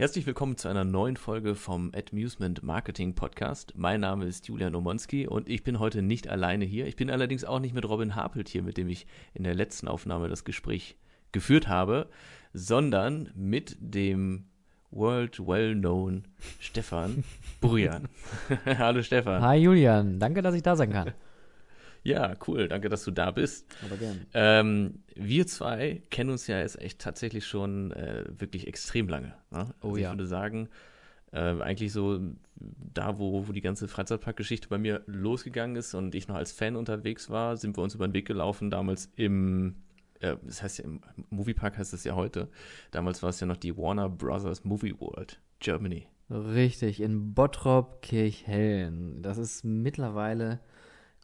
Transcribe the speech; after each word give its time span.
Herzlich 0.00 0.26
willkommen 0.26 0.56
zu 0.56 0.68
einer 0.68 0.84
neuen 0.84 1.16
Folge 1.16 1.56
vom 1.56 1.90
Amusement 1.92 2.62
Marketing 2.62 3.16
Podcast. 3.16 3.72
Mein 3.74 3.98
Name 3.98 4.26
ist 4.26 4.46
Julian 4.46 4.76
Omonski 4.76 5.26
und 5.26 5.48
ich 5.48 5.64
bin 5.64 5.80
heute 5.80 6.02
nicht 6.02 6.28
alleine 6.28 6.64
hier. 6.64 6.86
Ich 6.86 6.94
bin 6.94 7.10
allerdings 7.10 7.44
auch 7.44 7.58
nicht 7.58 7.74
mit 7.74 7.84
Robin 7.84 8.14
Harpelt 8.14 8.48
hier, 8.48 8.62
mit 8.62 8.76
dem 8.76 8.88
ich 8.88 9.08
in 9.34 9.42
der 9.42 9.56
letzten 9.56 9.88
Aufnahme 9.88 10.28
das 10.28 10.44
Gespräch 10.44 10.96
geführt 11.32 11.66
habe, 11.66 12.08
sondern 12.52 13.32
mit 13.34 13.76
dem 13.80 14.44
world 14.92 15.40
well-known 15.44 16.28
Stefan 16.60 17.24
Burian. 17.60 18.08
Hallo 18.66 19.02
Stefan. 19.02 19.42
Hi 19.42 19.56
Julian, 19.56 20.20
danke, 20.20 20.42
dass 20.42 20.54
ich 20.54 20.62
da 20.62 20.76
sein 20.76 20.92
kann. 20.92 21.12
Ja, 22.02 22.34
cool. 22.46 22.68
Danke, 22.68 22.88
dass 22.88 23.04
du 23.04 23.10
da 23.10 23.30
bist. 23.30 23.66
Aber 23.84 23.96
gern. 23.96 24.26
Ähm, 24.34 25.02
wir 25.14 25.46
zwei 25.46 26.02
kennen 26.10 26.30
uns 26.30 26.46
ja 26.46 26.60
jetzt 26.60 26.80
echt 26.80 27.00
tatsächlich 27.00 27.46
schon 27.46 27.92
äh, 27.92 28.24
wirklich 28.28 28.66
extrem 28.66 29.08
lange. 29.08 29.34
Ne? 29.50 29.74
Oh 29.82 29.88
also 29.88 29.96
ja. 29.96 30.08
Ich 30.08 30.14
würde 30.14 30.26
sagen, 30.26 30.68
äh, 31.32 31.60
eigentlich 31.60 31.92
so 31.92 32.20
da, 32.56 33.18
wo, 33.18 33.46
wo 33.46 33.52
die 33.52 33.60
ganze 33.60 33.88
Freizeitparkgeschichte 33.88 34.68
bei 34.68 34.78
mir 34.78 35.02
losgegangen 35.06 35.76
ist 35.76 35.94
und 35.94 36.14
ich 36.14 36.28
noch 36.28 36.36
als 36.36 36.52
Fan 36.52 36.76
unterwegs 36.76 37.30
war, 37.30 37.56
sind 37.56 37.76
wir 37.76 37.82
uns 37.82 37.94
über 37.94 38.08
den 38.08 38.14
Weg 38.14 38.26
gelaufen, 38.26 38.70
damals 38.70 39.10
im, 39.16 39.76
äh, 40.20 40.36
das 40.42 40.62
heißt 40.62 40.78
ja 40.78 40.84
im 40.84 41.00
Moviepark 41.30 41.76
heißt 41.76 41.92
es 41.92 42.04
ja 42.04 42.14
heute. 42.14 42.48
Damals 42.90 43.22
war 43.22 43.30
es 43.30 43.40
ja 43.40 43.46
noch 43.46 43.56
die 43.56 43.76
Warner 43.76 44.08
Brothers 44.08 44.64
Movie 44.64 44.98
World, 44.98 45.40
Germany. 45.60 46.06
Richtig, 46.30 47.00
in 47.00 47.34
Bottrop 47.34 48.02
Kirchhellen. 48.02 49.22
Das 49.22 49.38
ist 49.38 49.64
mittlerweile, 49.64 50.60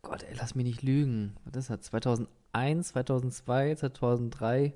Gott, 0.05 0.23
ey, 0.23 0.35
lass 0.39 0.55
mich 0.55 0.65
nicht 0.67 0.83
lügen. 0.83 1.35
Was 1.45 1.57
ist 1.57 1.71
das? 1.71 1.81
2001, 1.83 2.89
2002, 2.89 3.75
2003? 3.77 4.73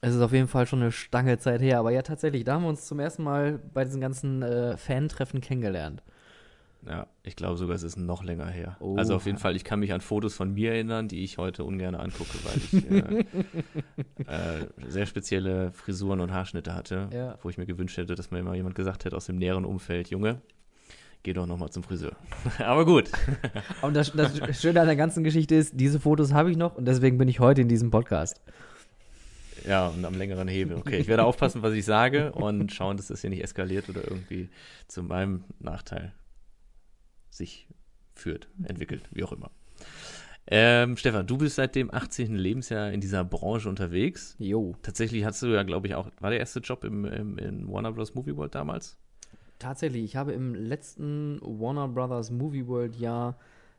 Es 0.00 0.14
ist 0.14 0.20
auf 0.20 0.32
jeden 0.32 0.48
Fall 0.48 0.66
schon 0.66 0.82
eine 0.82 0.90
Stange 0.92 1.38
Zeit 1.38 1.60
her. 1.62 1.78
Aber 1.78 1.90
ja, 1.92 2.02
tatsächlich, 2.02 2.44
da 2.44 2.54
haben 2.54 2.62
wir 2.62 2.68
uns 2.68 2.86
zum 2.86 2.98
ersten 3.00 3.22
Mal 3.22 3.60
bei 3.72 3.84
diesen 3.84 4.00
ganzen 4.00 4.42
äh, 4.42 4.76
Fan-Treffen 4.76 5.40
kennengelernt. 5.40 6.02
Ja, 6.84 7.06
ich 7.22 7.36
glaube 7.36 7.56
sogar, 7.56 7.76
es 7.76 7.84
ist 7.84 7.96
noch 7.96 8.24
länger 8.24 8.48
her. 8.48 8.76
Oh. 8.80 8.96
Also 8.96 9.14
auf 9.14 9.26
jeden 9.26 9.38
Fall, 9.38 9.54
ich 9.54 9.62
kann 9.62 9.78
mich 9.78 9.92
an 9.92 10.00
Fotos 10.00 10.34
von 10.34 10.52
mir 10.52 10.72
erinnern, 10.72 11.06
die 11.06 11.22
ich 11.22 11.38
heute 11.38 11.62
ungern 11.62 11.94
angucke, 11.94 12.36
weil 12.42 12.56
ich 12.56 12.90
äh, 12.90 13.24
äh, 14.58 14.66
sehr 14.88 15.06
spezielle 15.06 15.70
Frisuren 15.70 16.18
und 16.18 16.32
Haarschnitte 16.32 16.74
hatte, 16.74 17.08
Ja. 17.12 17.38
wo 17.42 17.50
ich 17.50 17.56
mir 17.58 17.66
gewünscht 17.66 17.96
hätte, 17.98 18.16
dass 18.16 18.32
mir 18.32 18.42
mal 18.42 18.56
jemand 18.56 18.74
gesagt 18.74 19.04
hätte 19.04 19.16
aus 19.16 19.26
dem 19.26 19.36
näheren 19.36 19.64
Umfeld, 19.64 20.10
Junge, 20.10 20.42
geh 21.22 21.32
doch 21.32 21.46
nochmal 21.46 21.70
zum 21.70 21.82
Friseur. 21.82 22.16
Aber 22.58 22.84
gut. 22.84 23.10
Und 23.82 23.94
das, 23.94 24.12
das 24.12 24.60
Schöne 24.60 24.80
an 24.80 24.86
der 24.86 24.96
ganzen 24.96 25.24
Geschichte 25.24 25.54
ist, 25.54 25.78
diese 25.78 26.00
Fotos 26.00 26.32
habe 26.32 26.50
ich 26.50 26.56
noch 26.56 26.76
und 26.76 26.86
deswegen 26.86 27.18
bin 27.18 27.28
ich 27.28 27.40
heute 27.40 27.60
in 27.60 27.68
diesem 27.68 27.90
Podcast. 27.90 28.40
Ja, 29.66 29.88
und 29.88 30.04
am 30.04 30.14
längeren 30.14 30.48
Hebel. 30.48 30.76
Okay, 30.76 30.96
ich 30.96 31.06
werde 31.06 31.24
aufpassen, 31.24 31.62
was 31.62 31.72
ich 31.74 31.84
sage 31.84 32.32
und 32.32 32.72
schauen, 32.72 32.96
dass 32.96 33.06
das 33.06 33.20
hier 33.20 33.30
nicht 33.30 33.44
eskaliert 33.44 33.88
oder 33.88 34.02
irgendwie 34.02 34.48
zu 34.88 35.04
meinem 35.04 35.44
Nachteil 35.60 36.12
sich 37.30 37.68
führt, 38.14 38.48
entwickelt, 38.64 39.08
wie 39.12 39.22
auch 39.22 39.32
immer. 39.32 39.50
Ähm, 40.48 40.96
Stefan, 40.96 41.26
du 41.26 41.38
bist 41.38 41.56
seit 41.56 41.76
dem 41.76 41.94
18. 41.94 42.34
Lebensjahr 42.34 42.90
in 42.90 43.00
dieser 43.00 43.24
Branche 43.24 43.68
unterwegs. 43.68 44.34
Jo. 44.38 44.74
Tatsächlich 44.82 45.24
hast 45.24 45.40
du 45.42 45.46
ja, 45.46 45.62
glaube 45.62 45.86
ich, 45.86 45.94
auch, 45.94 46.10
war 46.18 46.30
der 46.30 46.40
erste 46.40 46.58
Job 46.58 46.84
im, 46.84 47.04
im, 47.04 47.38
in 47.38 47.68
Warner 47.70 47.92
Bros. 47.92 48.14
Movie 48.14 48.36
World 48.36 48.54
damals? 48.54 48.98
Tatsächlich, 49.62 50.02
ich 50.02 50.16
habe 50.16 50.32
im 50.32 50.56
letzten 50.56 51.38
Warner 51.40 51.86
Brothers 51.86 52.32
Movie 52.32 52.66
World 52.66 52.96
Jahr 52.96 53.36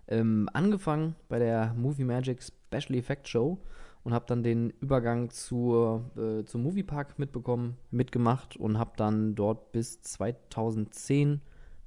ähm, 0.07 0.47
angefangen 0.53 1.15
bei 1.27 1.39
der 1.39 1.73
Movie 1.73 2.05
Magic 2.05 2.41
Special 2.41 2.97
Effect 2.97 3.27
Show 3.27 3.59
und 4.05 4.13
habe 4.13 4.23
dann 4.25 4.43
den 4.43 4.69
Übergang 4.79 5.29
zur, 5.29 6.09
äh, 6.15 6.45
zum 6.45 6.63
Moviepark 6.63 7.19
mitbekommen, 7.19 7.75
mitgemacht 7.91 8.55
und 8.55 8.79
habe 8.79 8.93
dann 8.95 9.35
dort 9.35 9.73
bis 9.73 10.01
2010 10.01 11.41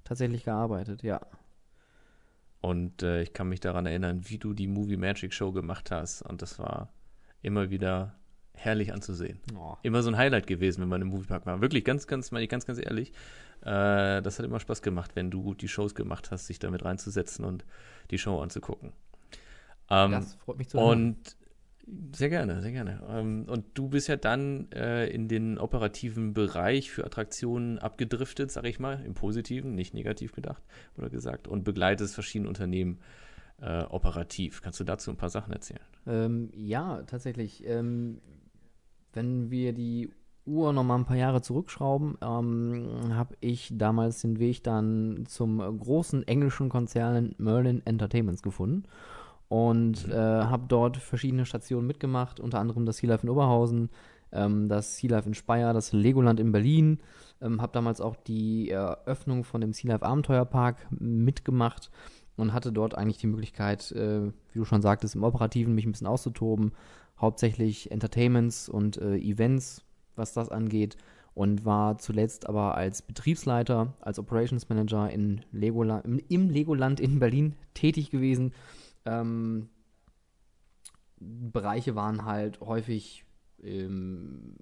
tatsächlich 0.04 0.44
gearbeitet, 0.44 1.02
ja. 1.02 1.22
Und 2.60 3.02
äh, 3.02 3.22
ich 3.22 3.32
kann 3.32 3.48
mich 3.48 3.60
daran 3.60 3.86
erinnern, 3.86 4.20
wie 4.24 4.36
du 4.36 4.52
die 4.52 4.66
Movie 4.66 4.98
Magic 4.98 5.32
Show 5.32 5.52
gemacht 5.52 5.90
hast. 5.90 6.20
Und 6.20 6.42
das 6.42 6.58
war 6.58 6.92
immer 7.40 7.70
wieder 7.70 8.14
herrlich 8.56 8.92
anzusehen. 8.92 9.38
Oh. 9.56 9.76
Immer 9.82 10.02
so 10.02 10.10
ein 10.10 10.16
Highlight 10.16 10.46
gewesen, 10.46 10.82
wenn 10.82 10.88
man 10.88 11.02
im 11.02 11.08
Moviepark 11.08 11.46
war. 11.46 11.60
Wirklich, 11.60 11.84
ganz, 11.84 12.06
ganz, 12.06 12.30
meine 12.32 12.44
ich 12.44 12.50
ganz, 12.50 12.66
ganz 12.66 12.78
ehrlich. 12.78 13.12
Äh, 13.62 14.22
das 14.22 14.38
hat 14.38 14.46
immer 14.46 14.60
Spaß 14.60 14.82
gemacht, 14.82 15.12
wenn 15.14 15.30
du 15.30 15.54
die 15.54 15.68
Shows 15.68 15.94
gemacht 15.94 16.30
hast, 16.30 16.46
sich 16.46 16.58
damit 16.58 16.84
reinzusetzen 16.84 17.44
und 17.44 17.64
die 18.10 18.18
Show 18.18 18.40
anzugucken. 18.40 18.92
Ähm, 19.90 20.12
Das 20.12 20.34
freut 20.34 20.58
mich 20.58 20.68
zu 20.68 20.78
hören. 20.78 20.90
Und 20.90 21.36
sehr 22.12 22.30
gerne, 22.30 22.60
sehr 22.62 22.72
gerne. 22.72 23.00
Ähm, 23.08 23.44
und 23.46 23.66
du 23.74 23.88
bist 23.88 24.08
ja 24.08 24.16
dann 24.16 24.70
äh, 24.72 25.06
in 25.06 25.28
den 25.28 25.56
operativen 25.56 26.34
Bereich 26.34 26.90
für 26.90 27.04
Attraktionen 27.04 27.78
abgedriftet, 27.78 28.50
sag 28.50 28.64
ich 28.66 28.80
mal, 28.80 29.00
im 29.04 29.14
Positiven, 29.14 29.74
nicht 29.74 29.94
negativ 29.94 30.32
gedacht 30.32 30.62
oder 30.98 31.10
gesagt, 31.10 31.46
und 31.46 31.62
begleitest 31.62 32.14
verschiedene 32.14 32.48
Unternehmen 32.48 32.98
äh, 33.60 33.82
operativ. 33.84 34.62
Kannst 34.62 34.80
du 34.80 34.84
dazu 34.84 35.10
ein 35.10 35.16
paar 35.16 35.30
Sachen 35.30 35.52
erzählen? 35.52 35.80
Ähm, 36.06 36.50
ja, 36.54 37.02
tatsächlich. 37.02 37.64
Ähm, 37.66 38.20
wenn 39.16 39.50
wir 39.50 39.72
die 39.72 40.10
Uhr 40.44 40.72
noch 40.72 40.84
mal 40.84 40.94
ein 40.94 41.06
paar 41.06 41.16
Jahre 41.16 41.42
zurückschrauben, 41.42 42.18
ähm, 42.22 43.14
habe 43.14 43.34
ich 43.40 43.72
damals 43.74 44.20
den 44.20 44.38
Weg 44.38 44.62
dann 44.62 45.24
zum 45.26 45.58
großen 45.58 46.28
englischen 46.28 46.68
Konzern 46.68 47.34
Merlin 47.38 47.82
Entertainments 47.84 48.42
gefunden 48.42 48.84
und 49.48 50.08
äh, 50.08 50.14
habe 50.14 50.64
dort 50.68 50.98
verschiedene 50.98 51.46
Stationen 51.46 51.86
mitgemacht, 51.86 52.38
unter 52.38 52.60
anderem 52.60 52.86
das 52.86 52.98
Sea 52.98 53.10
Life 53.10 53.26
in 53.26 53.30
Oberhausen, 53.30 53.90
ähm, 54.32 54.68
das 54.68 54.96
Sea 54.98 55.10
Life 55.10 55.28
in 55.28 55.34
Speyer, 55.34 55.72
das 55.72 55.92
Legoland 55.92 56.38
in 56.38 56.52
Berlin. 56.52 57.00
Ähm, 57.40 57.60
habe 57.60 57.72
damals 57.72 58.00
auch 58.00 58.16
die 58.16 58.70
Eröffnung 58.70 59.44
von 59.44 59.60
dem 59.60 59.72
Sea 59.72 59.92
Life 59.92 60.04
Abenteuerpark 60.04 60.86
mitgemacht 60.90 61.90
und 62.36 62.52
hatte 62.52 62.72
dort 62.72 62.96
eigentlich 62.96 63.18
die 63.18 63.26
Möglichkeit, 63.26 63.90
äh, 63.92 64.26
wie 64.52 64.58
du 64.58 64.64
schon 64.64 64.82
sagtest, 64.82 65.14
im 65.14 65.24
Operativen 65.24 65.74
mich 65.74 65.86
ein 65.86 65.92
bisschen 65.92 66.06
auszutoben. 66.06 66.72
Hauptsächlich 67.18 67.90
Entertainments 67.90 68.68
und 68.68 68.98
äh, 68.98 69.16
Events, 69.16 69.84
was 70.16 70.32
das 70.32 70.48
angeht. 70.50 70.96
Und 71.34 71.66
war 71.66 71.98
zuletzt 71.98 72.48
aber 72.48 72.76
als 72.76 73.02
Betriebsleiter, 73.02 73.92
als 74.00 74.18
Operations 74.18 74.68
Manager 74.70 75.10
in 75.10 75.42
Legoland, 75.52 76.22
im, 76.28 76.48
Legoland 76.48 76.98
in 76.98 77.18
Berlin 77.18 77.54
tätig 77.74 78.10
gewesen. 78.10 78.54
Ähm, 79.04 79.68
Bereiche 81.18 81.94
waren 81.94 82.24
halt 82.24 82.60
häufig, 82.60 83.24
ähm, 83.62 84.56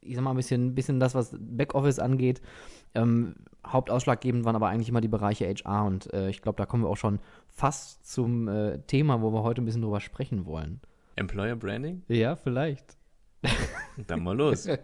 ich 0.00 0.14
sag 0.14 0.24
mal, 0.24 0.30
ein 0.30 0.36
bisschen, 0.36 0.74
bisschen 0.74 1.00
das, 1.00 1.14
was 1.14 1.36
Backoffice 1.38 1.98
angeht. 1.98 2.40
Ähm, 2.94 3.34
hauptausschlaggebend 3.66 4.44
waren 4.44 4.56
aber 4.56 4.68
eigentlich 4.68 4.88
immer 4.88 5.00
die 5.00 5.08
Bereiche 5.08 5.46
HR 5.46 5.84
und 5.84 6.12
äh, 6.12 6.30
ich 6.30 6.40
glaube, 6.40 6.56
da 6.56 6.66
kommen 6.66 6.84
wir 6.84 6.88
auch 6.88 6.96
schon 6.96 7.18
fast 7.48 8.06
zum 8.06 8.48
äh, 8.48 8.78
Thema, 8.86 9.20
wo 9.22 9.32
wir 9.32 9.42
heute 9.42 9.62
ein 9.62 9.64
bisschen 9.64 9.82
drüber 9.82 10.00
sprechen 10.00 10.46
wollen. 10.46 10.80
Employer 11.16 11.56
Branding? 11.56 12.02
Ja, 12.08 12.36
vielleicht. 12.36 12.96
Dann 14.06 14.22
mal 14.22 14.36
los. 14.36 14.68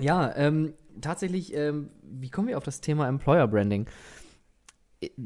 Ja, 0.00 0.34
ähm, 0.36 0.74
tatsächlich, 1.00 1.54
ähm, 1.54 1.90
wie 2.02 2.30
kommen 2.30 2.48
wir 2.48 2.56
auf 2.56 2.64
das 2.64 2.80
Thema 2.80 3.08
Employer 3.08 3.46
Branding? 3.46 3.86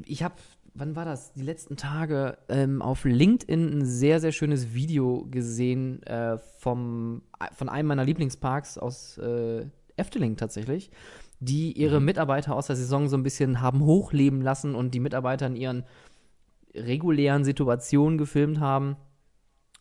Ich 0.04 0.22
habe, 0.22 0.34
wann 0.74 0.96
war 0.96 1.04
das? 1.04 1.32
Die 1.34 1.42
letzten 1.42 1.76
Tage 1.76 2.38
ähm, 2.48 2.82
auf 2.82 3.04
LinkedIn 3.04 3.78
ein 3.78 3.84
sehr, 3.84 4.20
sehr 4.20 4.32
schönes 4.32 4.74
Video 4.74 5.26
gesehen 5.30 6.02
äh, 6.02 6.38
vom, 6.58 7.22
von 7.52 7.68
einem 7.68 7.88
meiner 7.88 8.04
Lieblingsparks 8.04 8.76
aus 8.76 9.18
äh, 9.18 9.66
Efteling 9.96 10.36
tatsächlich, 10.36 10.90
die 11.40 11.72
ihre 11.72 12.00
Mitarbeiter 12.00 12.54
aus 12.54 12.66
der 12.66 12.76
Saison 12.76 13.08
so 13.08 13.16
ein 13.16 13.22
bisschen 13.22 13.60
haben 13.60 13.84
hochleben 13.84 14.42
lassen 14.42 14.74
und 14.74 14.94
die 14.94 15.00
Mitarbeiter 15.00 15.46
in 15.46 15.56
ihren 15.56 15.84
regulären 16.74 17.44
Situationen 17.44 18.18
gefilmt 18.18 18.60
haben. 18.60 18.96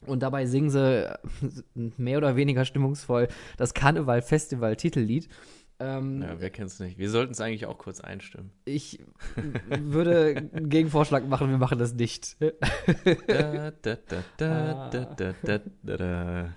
Und 0.05 0.23
dabei 0.23 0.45
singen 0.45 0.69
sie 0.69 1.07
äh, 1.07 1.17
mehr 1.97 2.17
oder 2.17 2.35
weniger 2.35 2.65
stimmungsvoll 2.65 3.27
das 3.57 3.73
Karneval-Festival-Titellied. 3.73 5.29
Ähm, 5.77 6.21
ja, 6.21 6.35
wer 6.39 6.49
kennt's 6.51 6.79
nicht? 6.79 6.97
Wir 6.97 7.09
sollten 7.09 7.33
es 7.33 7.41
eigentlich 7.41 7.65
auch 7.65 7.77
kurz 7.77 7.99
einstimmen. 7.99 8.51
Ich 8.63 8.99
würde 9.67 10.49
einen 10.53 10.69
Gegenvorschlag 10.69 11.27
machen, 11.27 11.49
wir 11.49 11.57
machen 11.57 11.77
das 11.77 11.93
nicht. 11.93 12.37
da, 13.27 13.71
da, 13.71 13.97
da, 15.83 16.53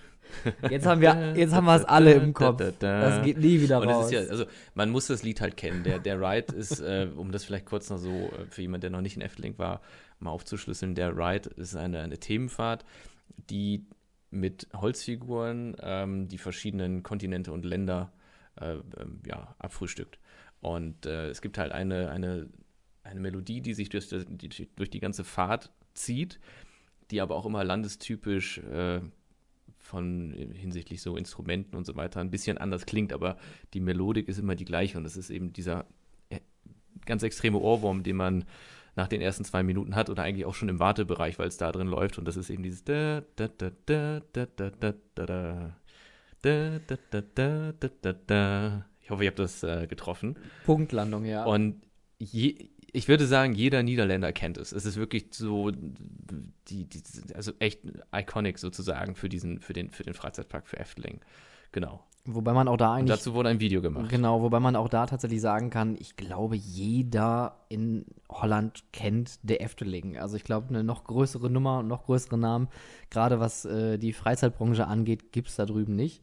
Jetzt 0.70 0.86
haben 0.86 1.00
wir 1.00 1.34
jetzt 1.36 1.52
haben 1.52 1.64
wir 1.64 1.76
es 1.76 1.84
alle 1.84 2.12
im 2.12 2.32
Kopf. 2.32 2.62
Das 2.78 3.22
geht 3.24 3.38
nie 3.38 3.60
wieder 3.60 3.78
raus. 3.78 4.10
Ja, 4.10 4.20
also 4.20 4.44
man 4.74 4.90
muss 4.90 5.06
das 5.06 5.22
Lied 5.22 5.40
halt 5.40 5.56
kennen. 5.56 5.82
Der 5.84 5.98
der 5.98 6.20
Ride 6.20 6.54
ist, 6.54 6.80
äh, 6.80 7.08
um 7.16 7.32
das 7.32 7.44
vielleicht 7.44 7.66
kurz 7.66 7.90
noch 7.90 7.98
so 7.98 8.10
äh, 8.10 8.46
für 8.50 8.62
jemand, 8.62 8.82
der 8.82 8.90
noch 8.90 9.00
nicht 9.00 9.16
in 9.16 9.22
Efteling 9.22 9.58
war, 9.58 9.80
mal 10.20 10.30
aufzuschlüsseln. 10.30 10.94
Der 10.94 11.16
Ride 11.16 11.50
ist 11.56 11.76
eine 11.76 12.00
eine 12.00 12.18
Themenfahrt 12.18 12.84
die 13.50 13.87
mit 14.31 14.69
Holzfiguren 14.75 15.76
ähm, 15.81 16.29
die 16.29 16.38
verschiedenen 16.38 17.02
Kontinente 17.02 17.52
und 17.52 17.64
Länder 17.64 18.12
äh, 18.61 18.75
ähm, 18.99 19.20
ja, 19.26 19.55
abfrühstückt. 19.58 20.19
Und 20.61 21.06
äh, 21.06 21.29
es 21.29 21.40
gibt 21.40 21.58
halt 21.58 21.73
eine, 21.73 22.11
eine, 22.11 22.49
eine 23.05 23.20
Melodie, 23.20 23.61
die 23.61 23.75
sich 23.75 23.88
durch, 23.88 24.08
die, 24.08 24.69
durch 24.76 24.90
die 24.90 25.00
ganze 25.00 25.25
Fahrt 25.25 25.70
zieht, 25.94 26.40
die 27.11 27.20
aber 27.20 27.37
auch 27.37 27.46
immer 27.46 27.64
landestypisch 27.64 28.58
äh, 28.58 29.00
von 29.79 30.32
hinsichtlich 30.32 31.00
so 31.00 31.17
Instrumenten 31.17 31.76
und 31.76 31.87
so 31.87 31.96
weiter 31.96 32.20
ein 32.20 32.31
bisschen 32.31 32.58
anders 32.58 32.85
klingt, 32.85 33.12
aber 33.12 33.38
die 33.73 33.81
Melodik 33.81 34.29
ist 34.29 34.38
immer 34.38 34.55
die 34.55 34.67
gleiche 34.67 34.99
und 34.99 35.05
das 35.05 35.17
ist 35.17 35.31
eben 35.31 35.52
dieser 35.52 35.87
äh, 36.29 36.40
ganz 37.06 37.23
extreme 37.23 37.58
Ohrwurm, 37.58 38.02
den 38.02 38.17
man 38.17 38.44
nach 38.98 39.08
den 39.08 39.22
ersten 39.22 39.44
zwei 39.44 39.62
Minuten 39.62 39.94
hat 39.94 40.10
oder 40.10 40.24
eigentlich 40.24 40.44
auch 40.44 40.54
schon 40.54 40.68
im 40.68 40.80
Wartebereich, 40.80 41.38
weil 41.38 41.48
es 41.48 41.56
da 41.56 41.72
drin 41.72 41.86
läuft 41.86 42.18
und 42.18 42.26
das 42.26 42.36
ist 42.36 42.50
eben 42.50 42.62
dieses 42.62 42.84
da 42.84 43.22
da 43.36 43.48
da 43.48 43.70
da 43.86 44.20
da 44.32 44.46
da 44.46 44.70
da 44.74 44.92
da 45.14 45.72
da 46.42 46.80
da 46.88 46.98
da 47.10 47.22
da 47.34 47.72
da 47.72 47.88
da 48.02 48.12
da 48.26 48.84
ich 49.08 49.10
hoffe, 49.10 49.22
ich 49.22 49.28
habe 49.28 49.36
das 49.36 49.62
äh, 49.62 49.86
getroffen. 49.86 50.36
Punktlandung, 50.66 51.24
ja. 51.24 51.44
Und 51.44 51.80
je, 52.18 52.68
ich 52.92 53.08
würde 53.08 53.26
sagen, 53.26 53.54
jeder 53.54 53.82
Niederländer 53.82 54.34
kennt 54.34 54.58
es. 54.58 54.70
Es 54.70 54.84
ist 54.84 54.96
wirklich 54.96 55.28
so, 55.30 55.70
die, 55.70 56.84
die, 56.84 57.02
also 57.34 57.52
echt 57.58 57.80
iconic 58.14 58.58
sozusagen 58.58 59.14
für 59.14 59.30
diesen, 59.30 59.60
für 59.60 59.72
den, 59.72 59.88
für 59.88 60.02
den 60.02 60.12
Freizeitpark 60.12 60.68
für 60.68 60.78
Efteling. 60.78 61.20
Genau. 61.72 62.04
Wobei 62.30 62.52
man 62.52 62.68
auch 62.68 62.76
da 62.76 62.92
eigentlich. 62.92 63.10
Und 63.12 63.18
dazu 63.18 63.32
wurde 63.32 63.48
ein 63.48 63.60
Video 63.60 63.80
gemacht. 63.80 64.10
Genau, 64.10 64.42
wobei 64.42 64.60
man 64.60 64.76
auch 64.76 64.88
da 64.88 65.06
tatsächlich 65.06 65.40
sagen 65.40 65.70
kann, 65.70 65.96
ich 65.98 66.14
glaube, 66.16 66.56
jeder 66.56 67.56
in 67.70 68.04
Holland 68.28 68.84
kennt 68.92 69.38
der 69.42 69.62
Efteling. 69.62 70.18
Also 70.18 70.36
ich 70.36 70.44
glaube, 70.44 70.68
eine 70.68 70.84
noch 70.84 71.04
größere 71.04 71.48
Nummer 71.48 71.78
und 71.78 71.88
noch 71.88 72.04
größere 72.04 72.36
Namen, 72.36 72.68
gerade 73.08 73.40
was 73.40 73.64
äh, 73.64 73.96
die 73.96 74.12
Freizeitbranche 74.12 74.86
angeht, 74.86 75.32
gibt 75.32 75.48
es 75.48 75.56
da 75.56 75.64
drüben 75.64 75.96
nicht. 75.96 76.22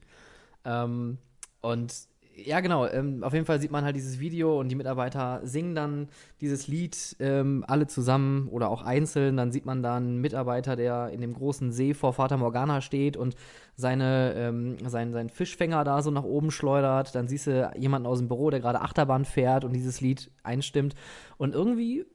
Ähm, 0.63 1.17
und 1.61 1.91
ja, 2.37 2.59
genau. 2.59 2.85
Ähm, 2.87 3.23
auf 3.23 3.33
jeden 3.33 3.45
Fall 3.45 3.61
sieht 3.61 3.71
man 3.71 3.85
halt 3.85 3.95
dieses 3.95 4.19
Video 4.19 4.59
und 4.59 4.67
die 4.67 4.75
Mitarbeiter 4.75 5.39
singen 5.43 5.73
dann 5.73 6.09
dieses 6.41 6.67
Lied 6.67 7.15
ähm, 7.19 7.63
alle 7.67 7.87
zusammen 7.87 8.49
oder 8.49 8.69
auch 8.69 8.81
einzeln. 8.81 9.37
Dann 9.37 9.51
sieht 9.51 9.65
man 9.65 9.81
da 9.81 9.95
einen 9.95 10.19
Mitarbeiter, 10.19 10.75
der 10.75 11.09
in 11.09 11.21
dem 11.21 11.33
großen 11.33 11.71
See 11.71 11.93
vor 11.93 12.13
Vater 12.13 12.35
Morgana 12.37 12.81
steht 12.81 13.15
und 13.15 13.35
seine, 13.75 14.33
ähm, 14.35 14.77
sein, 14.85 15.13
seinen 15.13 15.29
Fischfänger 15.29 15.83
da 15.85 16.01
so 16.01 16.11
nach 16.11 16.23
oben 16.23 16.51
schleudert. 16.51 17.15
Dann 17.15 17.27
siehst 17.27 17.47
du 17.47 17.71
jemanden 17.77 18.07
aus 18.07 18.19
dem 18.19 18.27
Büro, 18.27 18.49
der 18.49 18.59
gerade 18.59 18.81
Achterbahn 18.81 19.23
fährt 19.23 19.63
und 19.63 19.73
dieses 19.73 20.01
Lied 20.01 20.29
einstimmt. 20.43 20.93
Und 21.37 21.55
irgendwie 21.55 22.05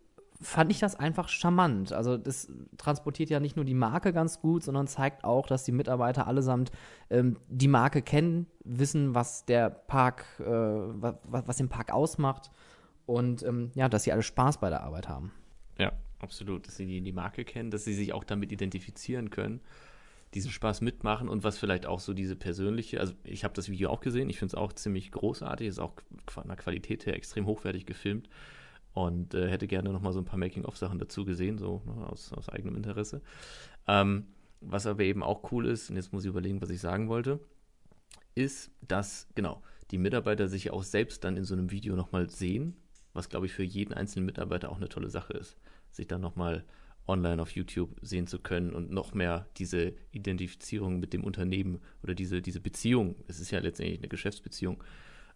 fand 0.40 0.70
ich 0.70 0.78
das 0.78 0.96
einfach 0.96 1.28
charmant. 1.28 1.92
Also 1.92 2.16
das 2.16 2.50
transportiert 2.78 3.28
ja 3.30 3.40
nicht 3.40 3.56
nur 3.56 3.64
die 3.64 3.74
Marke 3.74 4.12
ganz 4.12 4.40
gut, 4.40 4.62
sondern 4.62 4.86
zeigt 4.86 5.24
auch, 5.24 5.46
dass 5.46 5.64
die 5.64 5.72
Mitarbeiter 5.72 6.26
allesamt 6.26 6.70
ähm, 7.10 7.36
die 7.48 7.68
Marke 7.68 8.00
kennen, 8.00 8.46
wissen, 8.64 9.14
was 9.14 9.44
der 9.44 9.68
Park, 9.68 10.24
äh, 10.40 10.44
was, 10.44 11.16
was 11.24 11.56
den 11.58 11.68
Park 11.68 11.92
ausmacht 11.92 12.50
und 13.04 13.42
ähm, 13.42 13.70
ja, 13.74 13.88
dass 13.88 14.04
sie 14.04 14.12
alle 14.12 14.22
Spaß 14.22 14.58
bei 14.58 14.70
der 14.70 14.82
Arbeit 14.82 15.08
haben. 15.08 15.32
Ja, 15.78 15.92
absolut, 16.20 16.66
dass 16.66 16.76
sie 16.76 16.86
die, 16.86 17.00
die 17.02 17.12
Marke 17.12 17.44
kennen, 17.44 17.70
dass 17.70 17.84
sie 17.84 17.94
sich 17.94 18.14
auch 18.14 18.24
damit 18.24 18.50
identifizieren 18.50 19.28
können, 19.28 19.60
diesen 20.32 20.50
Spaß 20.50 20.80
mitmachen 20.80 21.28
und 21.28 21.44
was 21.44 21.58
vielleicht 21.58 21.84
auch 21.84 22.00
so 22.00 22.14
diese 22.14 22.36
persönliche, 22.36 23.00
also 23.00 23.12
ich 23.24 23.44
habe 23.44 23.52
das 23.52 23.68
Video 23.68 23.90
auch 23.90 24.00
gesehen, 24.00 24.30
ich 24.30 24.38
finde 24.38 24.54
es 24.54 24.54
auch 24.54 24.72
ziemlich 24.72 25.12
großartig, 25.12 25.66
ist 25.66 25.80
auch 25.80 25.92
von 26.28 26.46
der 26.46 26.56
Qualität 26.56 27.04
her 27.04 27.14
extrem 27.14 27.46
hochwertig 27.46 27.84
gefilmt 27.84 28.28
und 28.92 29.34
äh, 29.34 29.48
hätte 29.48 29.66
gerne 29.66 29.92
noch 29.92 30.00
mal 30.00 30.12
so 30.12 30.20
ein 30.20 30.24
paar 30.24 30.38
Making-of-Sachen 30.38 30.98
dazu 30.98 31.24
gesehen, 31.24 31.58
so 31.58 31.82
ne, 31.86 32.08
aus, 32.08 32.32
aus 32.32 32.48
eigenem 32.48 32.76
Interesse. 32.76 33.22
Ähm, 33.86 34.26
was 34.60 34.86
aber 34.86 35.04
eben 35.04 35.22
auch 35.22 35.52
cool 35.52 35.66
ist, 35.66 35.90
und 35.90 35.96
jetzt 35.96 36.12
muss 36.12 36.24
ich 36.24 36.30
überlegen, 36.30 36.60
was 36.60 36.70
ich 36.70 36.80
sagen 36.80 37.08
wollte, 37.08 37.40
ist, 38.34 38.70
dass, 38.86 39.28
genau, 39.34 39.62
die 39.90 39.98
Mitarbeiter 39.98 40.48
sich 40.48 40.70
auch 40.70 40.82
selbst 40.82 41.24
dann 41.24 41.36
in 41.36 41.44
so 41.44 41.54
einem 41.54 41.70
Video 41.70 41.96
nochmal 41.96 42.28
sehen, 42.30 42.76
was, 43.12 43.28
glaube 43.28 43.46
ich, 43.46 43.52
für 43.52 43.64
jeden 43.64 43.92
einzelnen 43.92 44.26
Mitarbeiter 44.26 44.70
auch 44.70 44.76
eine 44.76 44.88
tolle 44.88 45.10
Sache 45.10 45.32
ist, 45.32 45.56
sich 45.90 46.06
dann 46.06 46.20
nochmal 46.20 46.64
online 47.06 47.42
auf 47.42 47.50
YouTube 47.52 47.96
sehen 48.02 48.26
zu 48.26 48.38
können 48.38 48.72
und 48.72 48.90
noch 48.90 49.14
mehr 49.14 49.48
diese 49.56 49.94
Identifizierung 50.12 51.00
mit 51.00 51.12
dem 51.12 51.24
Unternehmen 51.24 51.80
oder 52.02 52.14
diese, 52.14 52.40
diese 52.40 52.60
Beziehung, 52.60 53.16
es 53.26 53.40
ist 53.40 53.50
ja 53.50 53.58
letztendlich 53.58 53.98
eine 53.98 54.08
Geschäftsbeziehung, 54.08 54.82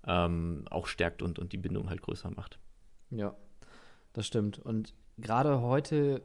ähm, 0.07 0.65
auch 0.71 0.87
stärkt 0.87 1.23
und, 1.23 1.39
und 1.39 1.53
die 1.53 1.59
Bindung 1.59 1.89
halt 1.89 2.03
größer 2.03 2.31
macht. 2.31 2.59
Ja, 3.11 3.35
das 4.13 4.27
stimmt. 4.27 4.59
Und 4.59 4.95
gerade 5.19 5.61
heute, 5.61 6.23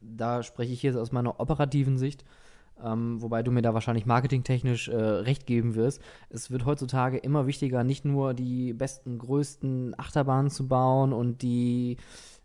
da 0.00 0.42
spreche 0.42 0.72
ich 0.72 0.82
jetzt 0.82 0.96
aus 0.96 1.12
meiner 1.12 1.40
operativen 1.40 1.98
Sicht, 1.98 2.24
ähm, 2.82 3.20
wobei 3.20 3.42
du 3.42 3.50
mir 3.50 3.62
da 3.62 3.74
wahrscheinlich 3.74 4.06
marketingtechnisch 4.06 4.88
äh, 4.88 4.96
recht 4.96 5.46
geben 5.46 5.74
wirst. 5.74 6.00
Es 6.30 6.50
wird 6.50 6.64
heutzutage 6.64 7.18
immer 7.18 7.46
wichtiger, 7.46 7.84
nicht 7.84 8.04
nur 8.04 8.34
die 8.34 8.72
besten, 8.72 9.18
größten 9.18 9.98
Achterbahnen 9.98 10.50
zu 10.50 10.66
bauen 10.68 11.12
und 11.12 11.42
die 11.42 11.98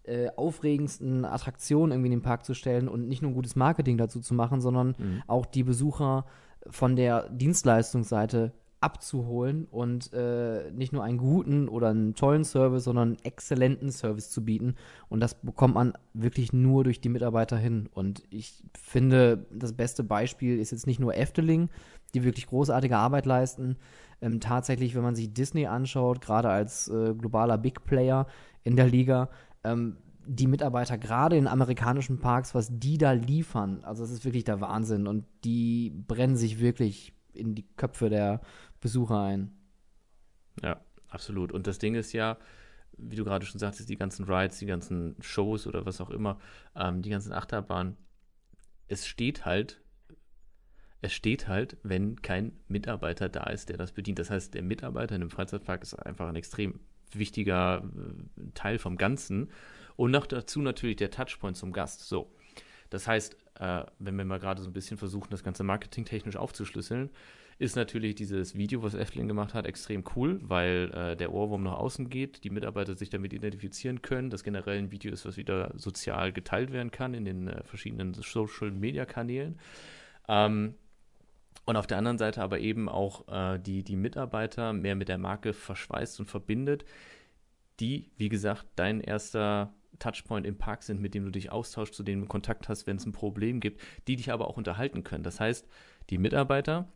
äh, 0.03 0.29
aufregendsten 0.35 1.25
Attraktionen 1.25 1.91
irgendwie 1.91 2.13
in 2.13 2.19
den 2.19 2.21
Park 2.21 2.45
zu 2.45 2.53
stellen 2.53 2.87
und 2.87 3.07
nicht 3.07 3.21
nur 3.21 3.31
gutes 3.31 3.55
Marketing 3.55 3.97
dazu 3.97 4.19
zu 4.19 4.33
machen, 4.33 4.61
sondern 4.61 4.95
mhm. 4.97 5.23
auch 5.27 5.45
die 5.45 5.63
Besucher 5.63 6.25
von 6.67 6.95
der 6.95 7.29
Dienstleistungsseite 7.29 8.51
abzuholen 8.85 9.65
und 9.71 10.13
äh, 10.13 10.69
nicht 10.71 10.93
nur 10.93 11.03
einen 11.03 11.17
guten 11.17 11.67
oder 11.67 11.89
einen 11.89 12.13
tollen 12.13 12.43
Service, 12.43 12.83
sondern 12.83 13.07
einen 13.09 13.23
exzellenten 13.23 13.91
Service 13.91 14.29
zu 14.29 14.45
bieten. 14.45 14.75
Und 15.09 15.21
das 15.21 15.33
bekommt 15.33 15.73
man 15.73 15.93
wirklich 16.13 16.53
nur 16.53 16.83
durch 16.83 17.01
die 17.01 17.09
Mitarbeiter 17.09 17.57
hin. 17.57 17.89
Und 17.91 18.21
ich 18.29 18.63
finde, 18.79 19.47
das 19.51 19.73
beste 19.73 20.03
Beispiel 20.03 20.59
ist 20.59 20.71
jetzt 20.71 20.85
nicht 20.85 20.99
nur 20.99 21.17
Efteling, 21.17 21.69
die 22.13 22.23
wirklich 22.23 22.45
großartige 22.45 22.95
Arbeit 22.95 23.25
leisten. 23.25 23.77
Ähm, 24.21 24.39
tatsächlich, 24.39 24.93
wenn 24.93 25.01
man 25.01 25.15
sich 25.15 25.33
Disney 25.33 25.65
anschaut, 25.65 26.21
gerade 26.21 26.49
als 26.49 26.87
äh, 26.87 27.15
globaler 27.15 27.57
Big 27.57 27.85
Player 27.85 28.27
in 28.63 28.75
der 28.75 28.87
Liga, 28.87 29.29
ähm, 29.63 29.97
die 30.27 30.47
Mitarbeiter 30.47 30.99
gerade 30.99 31.37
in 31.37 31.47
amerikanischen 31.47 32.19
Parks, 32.19 32.53
was 32.53 32.69
die 32.71 32.99
da 32.99 33.13
liefern, 33.13 33.83
also 33.83 34.03
das 34.03 34.11
ist 34.11 34.25
wirklich 34.25 34.43
der 34.43 34.61
Wahnsinn 34.61 35.07
und 35.07 35.25
die 35.43 35.91
brennen 36.07 36.35
sich 36.35 36.59
wirklich 36.59 37.15
in 37.35 37.53
die 37.53 37.65
Köpfe 37.77 38.09
der 38.09 38.41
Besucher 38.85 39.19
ein. 39.19 39.51
Ja, 40.61 40.79
absolut. 41.09 41.51
Und 41.51 41.65
das 41.65 41.79
Ding 41.79 41.95
ist 41.95 42.13
ja, 42.13 42.37
wie 42.99 43.15
du 43.15 43.23
gerade 43.23 43.43
schon 43.43 43.57
sagtest, 43.57 43.89
die 43.89 43.95
ganzen 43.95 44.25
Rides, 44.25 44.59
die 44.59 44.67
ganzen 44.67 45.15
Shows 45.21 45.65
oder 45.65 45.87
was 45.87 46.01
auch 46.01 46.11
immer, 46.11 46.37
ähm, 46.75 47.01
die 47.01 47.09
ganzen 47.09 47.33
Achterbahnen, 47.33 47.97
es 48.87 49.07
steht 49.07 49.43
halt, 49.43 49.81
es 51.01 51.13
steht 51.13 51.47
halt, 51.47 51.77
wenn 51.81 52.21
kein 52.21 52.51
Mitarbeiter 52.67 53.27
da 53.27 53.45
ist, 53.45 53.69
der 53.69 53.77
das 53.77 53.91
bedient. 53.91 54.19
Das 54.19 54.29
heißt, 54.29 54.53
der 54.53 54.61
Mitarbeiter 54.61 55.15
in 55.15 55.23
einem 55.23 55.31
Freizeitpark 55.31 55.81
ist 55.81 55.95
einfach 55.95 56.29
ein 56.29 56.35
extrem 56.35 56.79
wichtiger 57.11 57.83
äh, 57.83 58.51
Teil 58.53 58.77
vom 58.77 58.97
Ganzen. 58.97 59.49
Und 59.95 60.11
noch 60.11 60.27
dazu 60.27 60.61
natürlich 60.61 60.97
der 60.97 61.09
Touchpoint 61.09 61.57
zum 61.57 61.73
Gast. 61.73 62.07
So. 62.07 62.31
Das 62.91 63.07
heißt, 63.07 63.35
äh, 63.55 63.83
wenn 63.97 64.15
wir 64.15 64.25
mal 64.25 64.39
gerade 64.39 64.61
so 64.61 64.69
ein 64.69 64.73
bisschen 64.73 64.99
versuchen, 64.99 65.31
das 65.31 65.43
Ganze 65.43 65.63
marketingtechnisch 65.63 66.35
aufzuschlüsseln, 66.35 67.09
ist 67.57 67.75
natürlich 67.75 68.15
dieses 68.15 68.55
Video, 68.55 68.83
was 68.83 68.95
Efteling 68.95 69.27
gemacht 69.27 69.53
hat, 69.53 69.65
extrem 69.65 70.03
cool, 70.15 70.39
weil 70.43 70.91
äh, 70.93 71.15
der 71.15 71.31
Ohrwurm 71.31 71.63
nach 71.63 71.77
außen 71.77 72.09
geht, 72.09 72.43
die 72.43 72.49
Mitarbeiter 72.49 72.95
sich 72.95 73.09
damit 73.09 73.31
identifizieren 73.31 74.01
können, 74.01 74.29
das 74.29 74.43
generell 74.43 74.77
ein 74.77 74.91
Video 74.91 75.11
ist, 75.11 75.25
was 75.25 75.37
wieder 75.37 75.71
sozial 75.75 76.33
geteilt 76.33 76.73
werden 76.73 76.91
kann 76.91 77.13
in 77.13 77.23
den 77.23 77.47
äh, 77.47 77.63
verschiedenen 77.63 78.13
Social-Media-Kanälen. 78.13 79.57
Ähm, 80.27 80.75
und 81.65 81.77
auf 81.77 81.87
der 81.87 81.97
anderen 81.97 82.17
Seite 82.17 82.41
aber 82.41 82.59
eben 82.59 82.89
auch 82.89 83.27
äh, 83.29 83.57
die, 83.57 83.83
die 83.83 83.95
Mitarbeiter 83.95 84.73
mehr 84.73 84.95
mit 84.95 85.07
der 85.07 85.17
Marke 85.17 85.53
verschweißt 85.53 86.19
und 86.19 86.25
verbindet, 86.25 86.83
die, 87.79 88.11
wie 88.17 88.29
gesagt, 88.29 88.65
dein 88.75 88.99
erster 88.99 89.73
Touchpoint 89.97 90.45
im 90.45 90.57
Park 90.57 90.83
sind, 90.83 91.01
mit 91.01 91.13
dem 91.13 91.23
du 91.23 91.31
dich 91.31 91.51
austauschst, 91.51 91.93
zu 91.93 92.03
denen 92.03 92.23
du 92.23 92.27
Kontakt 92.27 92.67
hast, 92.67 92.85
wenn 92.85 92.97
es 92.97 93.05
ein 93.05 93.13
Problem 93.13 93.61
gibt, 93.61 93.81
die 94.07 94.17
dich 94.17 94.31
aber 94.31 94.49
auch 94.49 94.57
unterhalten 94.57 95.05
können. 95.05 95.23
Das 95.23 95.39
heißt, 95.39 95.67
die 96.09 96.17
Mitarbeiter 96.17 96.89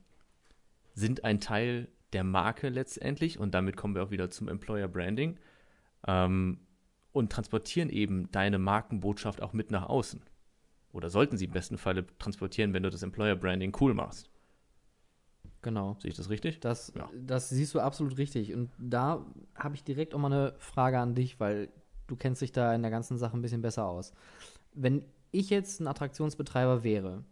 sind 0.99 1.23
ein 1.23 1.39
Teil 1.39 1.87
der 2.13 2.23
Marke 2.23 2.69
letztendlich 2.69 3.39
und 3.39 3.53
damit 3.53 3.77
kommen 3.77 3.95
wir 3.95 4.03
auch 4.03 4.11
wieder 4.11 4.29
zum 4.29 4.47
Employer 4.47 4.87
Branding 4.87 5.37
ähm, 6.07 6.59
und 7.11 7.31
transportieren 7.31 7.89
eben 7.89 8.31
deine 8.31 8.59
Markenbotschaft 8.59 9.41
auch 9.41 9.53
mit 9.53 9.71
nach 9.71 9.87
außen. 9.87 10.21
Oder 10.91 11.09
sollten 11.09 11.37
sie 11.37 11.45
im 11.45 11.51
besten 11.51 11.77
Falle 11.77 12.05
transportieren, 12.17 12.73
wenn 12.73 12.83
du 12.83 12.89
das 12.89 13.03
Employer 13.03 13.35
Branding 13.35 13.75
cool 13.79 13.93
machst. 13.93 14.29
Genau. 15.61 15.97
Sehe 15.99 16.09
ich 16.09 16.17
das 16.17 16.29
richtig? 16.29 16.59
Das, 16.61 16.93
ja. 16.95 17.09
das 17.13 17.49
siehst 17.49 17.73
du 17.75 17.79
absolut 17.79 18.17
richtig. 18.17 18.53
Und 18.53 18.71
da 18.77 19.25
habe 19.55 19.75
ich 19.75 19.83
direkt 19.83 20.15
auch 20.15 20.19
mal 20.19 20.31
eine 20.31 20.55
Frage 20.57 20.99
an 20.99 21.15
dich, 21.15 21.39
weil 21.39 21.69
du 22.07 22.15
kennst 22.15 22.41
dich 22.41 22.51
da 22.51 22.73
in 22.73 22.81
der 22.81 22.91
ganzen 22.91 23.17
Sache 23.17 23.37
ein 23.37 23.41
bisschen 23.41 23.61
besser 23.61 23.85
aus. 23.85 24.13
Wenn 24.73 25.03
ich 25.31 25.49
jetzt 25.49 25.79
ein 25.79 25.87
Attraktionsbetreiber 25.87 26.83
wäre 26.83 27.23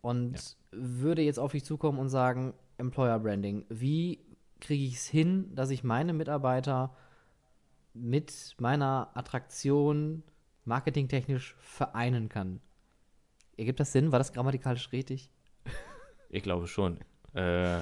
und 0.00 0.34
ja. 0.34 0.40
würde 0.72 1.22
jetzt 1.22 1.38
auf 1.38 1.52
dich 1.52 1.64
zukommen 1.64 1.98
und 1.98 2.08
sagen, 2.08 2.52
Employer 2.82 3.18
Branding. 3.18 3.64
Wie 3.68 4.18
kriege 4.60 4.84
ich 4.84 4.96
es 4.96 5.06
hin, 5.06 5.54
dass 5.54 5.70
ich 5.70 5.82
meine 5.82 6.12
Mitarbeiter 6.12 6.94
mit 7.94 8.54
meiner 8.58 9.10
Attraktion 9.14 10.22
marketingtechnisch 10.64 11.56
vereinen 11.60 12.28
kann? 12.28 12.60
Ergibt 13.56 13.80
das 13.80 13.92
Sinn? 13.92 14.12
War 14.12 14.18
das 14.18 14.32
grammatikalisch 14.32 14.92
richtig? 14.92 15.30
Ich 16.34 16.42
glaube 16.42 16.66
schon. 16.66 16.96
Äh, 17.34 17.80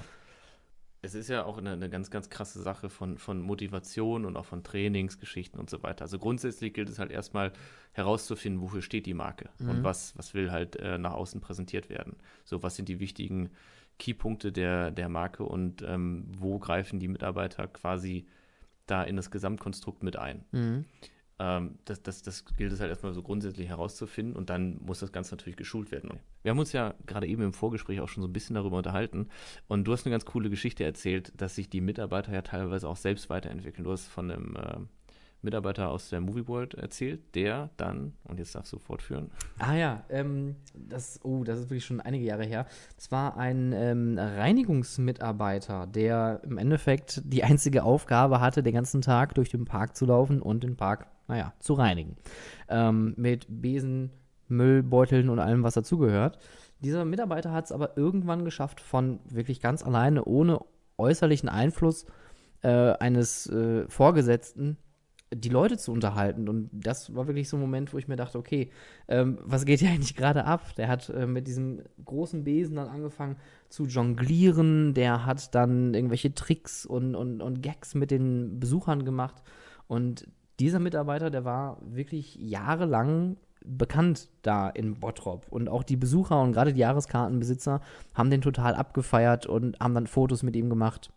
es 1.02 1.14
ist 1.14 1.28
ja 1.28 1.44
auch 1.44 1.58
eine, 1.58 1.70
eine, 1.70 1.88
ganz, 1.88 2.10
ganz 2.10 2.28
krasse 2.28 2.60
Sache 2.60 2.90
von, 2.90 3.16
von 3.16 3.40
Motivation 3.40 4.24
und 4.24 4.36
auch 4.36 4.44
von 4.44 4.62
Trainingsgeschichten 4.62 5.58
und 5.58 5.70
so 5.70 5.82
weiter. 5.84 6.02
Also 6.02 6.18
grundsätzlich 6.18 6.74
gilt 6.74 6.88
es 6.88 6.98
halt 6.98 7.10
erstmal 7.10 7.52
herauszufinden, 7.92 8.60
wofür 8.60 8.82
steht 8.82 9.06
die 9.06 9.14
Marke 9.14 9.50
mhm. 9.58 9.68
und 9.70 9.84
was, 9.84 10.18
was 10.18 10.34
will 10.34 10.50
halt 10.50 10.74
äh, 10.76 10.98
nach 10.98 11.12
außen 11.12 11.40
präsentiert 11.40 11.88
werden. 11.88 12.16
So, 12.44 12.62
was 12.62 12.76
sind 12.76 12.88
die 12.88 13.00
wichtigen 13.00 13.50
Keypunkte 14.00 14.50
der, 14.50 14.90
der 14.90 15.08
Marke 15.08 15.44
und 15.44 15.82
ähm, 15.82 16.24
wo 16.36 16.58
greifen 16.58 16.98
die 16.98 17.06
Mitarbeiter 17.06 17.68
quasi 17.68 18.26
da 18.86 19.04
in 19.04 19.14
das 19.14 19.30
Gesamtkonstrukt 19.30 20.02
mit 20.02 20.16
ein. 20.16 20.44
Mhm. 20.50 20.84
Ähm, 21.38 21.78
das, 21.84 22.02
das, 22.02 22.22
das 22.22 22.44
gilt 22.56 22.72
es 22.72 22.80
halt 22.80 22.90
erstmal 22.90 23.14
so 23.14 23.22
grundsätzlich 23.22 23.68
herauszufinden 23.68 24.34
und 24.34 24.50
dann 24.50 24.78
muss 24.82 25.00
das 25.00 25.12
Ganze 25.12 25.36
natürlich 25.36 25.56
geschult 25.56 25.92
werden. 25.92 26.18
Wir 26.42 26.50
haben 26.50 26.58
uns 26.58 26.72
ja 26.72 26.94
gerade 27.06 27.26
eben 27.26 27.42
im 27.42 27.52
Vorgespräch 27.52 28.00
auch 28.00 28.08
schon 28.08 28.22
so 28.22 28.28
ein 28.28 28.32
bisschen 28.32 28.54
darüber 28.54 28.78
unterhalten 28.78 29.28
und 29.68 29.84
du 29.84 29.92
hast 29.92 30.04
eine 30.04 30.12
ganz 30.12 30.24
coole 30.24 30.50
Geschichte 30.50 30.82
erzählt, 30.82 31.32
dass 31.40 31.54
sich 31.54 31.70
die 31.70 31.80
Mitarbeiter 31.80 32.32
ja 32.32 32.42
teilweise 32.42 32.88
auch 32.88 32.96
selbst 32.96 33.30
weiterentwickeln. 33.30 33.84
Du 33.84 33.92
hast 33.92 34.08
von 34.08 34.30
einem 34.30 34.56
äh, 34.56 34.80
Mitarbeiter 35.42 35.88
aus 35.88 36.10
der 36.10 36.20
Movie 36.20 36.46
World 36.48 36.74
erzählt, 36.74 37.34
der 37.34 37.70
dann, 37.76 38.12
und 38.24 38.38
jetzt 38.38 38.54
darfst 38.54 38.72
du 38.72 38.78
fortführen. 38.78 39.30
Ah 39.58 39.74
ja, 39.74 40.04
ähm, 40.10 40.56
das, 40.74 41.20
oh, 41.22 41.44
das 41.44 41.58
ist 41.58 41.70
wirklich 41.70 41.84
schon 41.84 42.00
einige 42.00 42.24
Jahre 42.24 42.44
her. 42.44 42.66
Das 42.96 43.10
war 43.10 43.36
ein 43.36 43.72
ähm, 43.72 44.18
Reinigungsmitarbeiter, 44.18 45.86
der 45.86 46.40
im 46.44 46.58
Endeffekt 46.58 47.22
die 47.24 47.42
einzige 47.44 47.84
Aufgabe 47.84 48.40
hatte, 48.40 48.62
den 48.62 48.74
ganzen 48.74 49.00
Tag 49.00 49.34
durch 49.34 49.48
den 49.48 49.64
Park 49.64 49.96
zu 49.96 50.06
laufen 50.06 50.42
und 50.42 50.62
den 50.62 50.76
Park, 50.76 51.06
naja, 51.28 51.54
zu 51.58 51.74
reinigen. 51.74 52.16
Ähm, 52.68 53.14
mit 53.16 53.46
Besen, 53.48 54.10
Müllbeuteln 54.48 55.28
und 55.30 55.38
allem, 55.38 55.62
was 55.62 55.74
dazugehört. 55.74 56.38
Dieser 56.80 57.04
Mitarbeiter 57.04 57.52
hat 57.52 57.66
es 57.66 57.72
aber 57.72 57.96
irgendwann 57.96 58.44
geschafft, 58.44 58.80
von 58.80 59.20
wirklich 59.28 59.60
ganz 59.60 59.82
alleine, 59.82 60.24
ohne 60.24 60.60
äußerlichen 60.98 61.48
Einfluss 61.48 62.06
äh, 62.62 62.68
eines 62.68 63.46
äh, 63.48 63.88
Vorgesetzten, 63.88 64.76
die 65.32 65.48
Leute 65.48 65.78
zu 65.78 65.92
unterhalten. 65.92 66.48
Und 66.48 66.70
das 66.72 67.14
war 67.14 67.26
wirklich 67.26 67.48
so 67.48 67.56
ein 67.56 67.60
Moment, 67.60 67.92
wo 67.92 67.98
ich 67.98 68.08
mir 68.08 68.16
dachte, 68.16 68.38
okay, 68.38 68.70
ähm, 69.08 69.38
was 69.42 69.64
geht 69.64 69.80
hier 69.80 69.90
eigentlich 69.90 70.16
gerade 70.16 70.44
ab? 70.44 70.74
Der 70.76 70.88
hat 70.88 71.08
äh, 71.10 71.26
mit 71.26 71.46
diesem 71.46 71.82
großen 72.04 72.44
Besen 72.44 72.76
dann 72.76 72.88
angefangen 72.88 73.36
zu 73.68 73.86
jonglieren, 73.86 74.94
der 74.94 75.24
hat 75.26 75.54
dann 75.54 75.94
irgendwelche 75.94 76.34
Tricks 76.34 76.84
und, 76.84 77.14
und, 77.14 77.40
und 77.40 77.62
Gags 77.62 77.94
mit 77.94 78.10
den 78.10 78.58
Besuchern 78.58 79.04
gemacht. 79.04 79.42
Und 79.86 80.26
dieser 80.58 80.80
Mitarbeiter, 80.80 81.30
der 81.30 81.44
war 81.44 81.78
wirklich 81.82 82.36
jahrelang 82.36 83.36
bekannt 83.64 84.28
da 84.42 84.68
in 84.68 84.98
Bottrop. 84.98 85.46
Und 85.50 85.68
auch 85.68 85.84
die 85.84 85.96
Besucher 85.96 86.40
und 86.42 86.52
gerade 86.52 86.72
die 86.72 86.80
Jahreskartenbesitzer 86.80 87.80
haben 88.14 88.30
den 88.30 88.40
total 88.40 88.74
abgefeiert 88.74 89.46
und 89.46 89.78
haben 89.80 89.94
dann 89.94 90.06
Fotos 90.06 90.42
mit 90.42 90.56
ihm 90.56 90.70
gemacht 90.70 91.12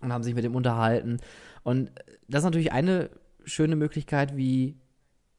und 0.00 0.12
haben 0.12 0.22
sich 0.22 0.34
mit 0.34 0.44
ihm 0.44 0.54
unterhalten. 0.54 1.18
Und 1.62 1.90
das 2.28 2.40
ist 2.40 2.44
natürlich 2.44 2.72
eine 2.72 3.10
schöne 3.44 3.76
Möglichkeit, 3.76 4.36
wie 4.36 4.78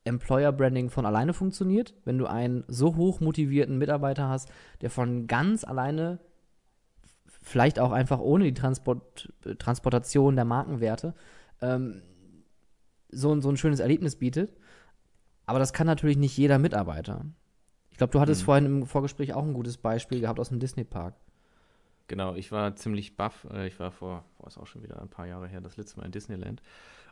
Employer 0.04 0.52
Branding 0.52 0.90
von 0.90 1.06
alleine 1.06 1.34
funktioniert. 1.34 1.94
Wenn 2.06 2.18
du 2.18 2.26
einen 2.26 2.64
so 2.68 2.96
hoch 2.96 3.20
motivierten 3.20 3.78
Mitarbeiter 3.78 4.30
hast, 4.30 4.50
der 4.82 4.90
von 4.90 5.28
ganz 5.28 5.64
alleine, 5.64 6.20
vielleicht 7.26 7.80
auch 7.80 7.92
einfach 7.92 8.20
ohne 8.20 8.46
die 8.46 8.54
Transport, 8.54 9.32
Transportation 9.60 10.36
der 10.36 10.46
Markenwerte, 10.46 11.14
ähm, 11.62 12.02
so, 13.10 13.40
so 13.42 13.50
ein 13.50 13.58
schönes 13.58 13.80
Erlebnis 13.80 14.16
bietet. 14.16 14.54
Aber 15.46 15.60
das 15.60 15.74
kann 15.74 15.88
natürlich 15.88 16.18
nicht 16.18 16.38
jeder 16.38 16.60
Mitarbeiter. 16.60 17.26
Ich 17.90 17.98
glaube, 17.98 18.12
du 18.12 18.20
hattest 18.20 18.42
mhm. 18.42 18.46
vorhin 18.46 18.66
im 18.66 18.86
Vorgespräch 18.86 19.34
auch 19.34 19.44
ein 19.44 19.54
gutes 19.54 19.78
Beispiel 19.78 20.20
gehabt 20.20 20.40
aus 20.40 20.50
dem 20.50 20.60
Disney-Park. 20.60 21.16
Genau, 22.08 22.36
ich 22.36 22.52
war 22.52 22.76
ziemlich 22.76 23.16
baff. 23.16 23.46
Äh, 23.52 23.68
ich 23.68 23.80
war 23.80 23.92
vor, 23.92 24.24
vor 24.38 24.48
ist 24.48 24.58
auch 24.58 24.68
schon 24.68 24.84
wieder 24.84 25.02
ein 25.02 25.10
paar 25.10 25.28
Jahre 25.28 25.48
her, 25.48 25.62
das 25.62 25.78
letzte 25.78 26.00
Mal 26.00 26.06
in 26.06 26.12
Disneyland. 26.12 26.62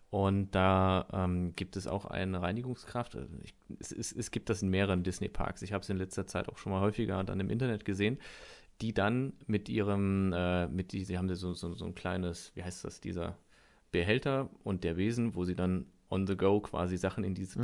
Und 0.09 0.53
da 0.55 1.07
ähm, 1.11 1.55
gibt 1.55 1.75
es 1.75 1.87
auch 1.87 2.05
eine 2.05 2.41
Reinigungskraft. 2.41 3.15
Also 3.15 3.35
ich, 3.43 3.53
es, 3.79 3.91
es, 3.91 4.11
es, 4.13 4.31
gibt 4.31 4.49
das 4.49 4.61
in 4.61 4.69
mehreren 4.69 5.03
Disney-Parks. 5.03 5.61
Ich 5.61 5.73
habe 5.73 5.81
es 5.81 5.89
in 5.89 5.97
letzter 5.97 6.27
Zeit 6.27 6.47
auch 6.47 6.57
schon 6.57 6.71
mal 6.71 6.79
häufiger 6.79 7.23
dann 7.23 7.39
im 7.39 7.49
Internet 7.49 7.83
gesehen, 7.83 8.19
die 8.81 8.93
dann 8.93 9.33
mit 9.47 9.67
ihrem, 9.67 10.31
äh, 10.33 10.67
mit 10.67 10.91
die, 10.91 11.03
sie 11.03 11.17
haben 11.17 11.33
so, 11.33 11.53
so, 11.53 11.73
so 11.73 11.85
ein 11.85 11.95
kleines, 11.95 12.51
wie 12.55 12.63
heißt 12.63 12.85
das, 12.85 13.01
dieser 13.01 13.37
Behälter 13.91 14.49
und 14.63 14.83
der 14.83 14.95
Wesen, 14.95 15.35
wo 15.35 15.43
sie 15.43 15.55
dann 15.55 15.87
on 16.09 16.27
the 16.27 16.37
go 16.37 16.59
quasi 16.61 16.97
Sachen 16.97 17.23
in 17.23 17.33
dieses 17.33 17.55
mhm. 17.55 17.63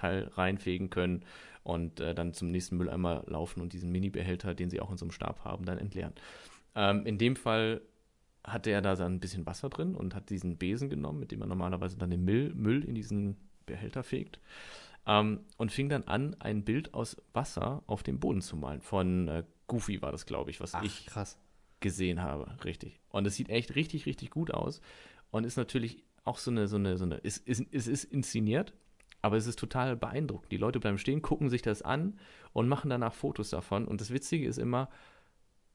Behälterteil 0.00 0.30
reinfegen 0.34 0.90
können 0.90 1.24
und 1.62 2.00
äh, 2.00 2.14
dann 2.14 2.32
zum 2.32 2.50
nächsten 2.50 2.76
Mülleimer 2.76 3.22
laufen 3.26 3.60
und 3.60 3.72
diesen 3.72 3.90
Mini-Behälter, 3.92 4.54
den 4.54 4.70
sie 4.70 4.80
auch 4.80 4.90
in 4.90 4.96
so 4.96 5.04
einem 5.04 5.12
Stab 5.12 5.44
haben, 5.44 5.64
dann 5.64 5.78
entleeren. 5.78 6.14
Ähm, 6.74 7.04
in 7.06 7.18
dem 7.18 7.36
Fall 7.36 7.82
hatte 8.44 8.70
er 8.70 8.80
da 8.80 8.96
so 8.96 9.04
ein 9.04 9.20
bisschen 9.20 9.44
Wasser 9.46 9.68
drin 9.68 9.94
und 9.94 10.14
hat 10.14 10.30
diesen 10.30 10.56
Besen 10.56 10.88
genommen, 10.88 11.20
mit 11.20 11.30
dem 11.30 11.42
er 11.42 11.46
normalerweise 11.46 11.98
dann 11.98 12.10
den 12.10 12.24
Müll, 12.24 12.54
Müll 12.54 12.84
in 12.84 12.94
diesen 12.94 13.36
Behälter 13.66 14.02
fegt. 14.02 14.40
Ähm, 15.06 15.40
und 15.56 15.72
fing 15.72 15.88
dann 15.88 16.04
an, 16.04 16.36
ein 16.40 16.64
Bild 16.64 16.94
aus 16.94 17.16
Wasser 17.32 17.82
auf 17.86 18.02
dem 18.02 18.18
Boden 18.18 18.40
zu 18.40 18.56
malen. 18.56 18.80
Von 18.80 19.28
äh, 19.28 19.44
Goofy 19.66 20.00
war 20.02 20.12
das, 20.12 20.26
glaube 20.26 20.50
ich, 20.50 20.60
was 20.60 20.74
Ach, 20.74 20.82
ich 20.82 21.06
krass. 21.06 21.38
gesehen 21.80 22.22
habe. 22.22 22.52
Richtig. 22.64 23.00
Und 23.10 23.26
es 23.26 23.36
sieht 23.36 23.50
echt 23.50 23.74
richtig, 23.74 24.06
richtig 24.06 24.30
gut 24.30 24.50
aus. 24.52 24.80
Und 25.30 25.44
ist 25.44 25.56
natürlich 25.56 26.02
auch 26.24 26.38
so 26.38 26.50
eine, 26.50 26.68
so 26.68 26.76
eine, 26.76 26.96
so 26.96 27.04
eine, 27.04 27.20
es 27.22 27.38
ist, 27.38 27.60
ist, 27.60 27.86
ist 27.86 28.04
inszeniert, 28.04 28.74
aber 29.22 29.36
es 29.36 29.46
ist 29.46 29.58
total 29.58 29.96
beeindruckend. 29.96 30.50
Die 30.52 30.56
Leute 30.56 30.80
bleiben 30.80 30.98
stehen, 30.98 31.22
gucken 31.22 31.50
sich 31.50 31.62
das 31.62 31.82
an 31.82 32.18
und 32.52 32.68
machen 32.68 32.90
danach 32.90 33.12
Fotos 33.12 33.50
davon. 33.50 33.86
Und 33.86 34.00
das 34.00 34.12
Witzige 34.12 34.46
ist 34.46 34.58
immer, 34.58 34.88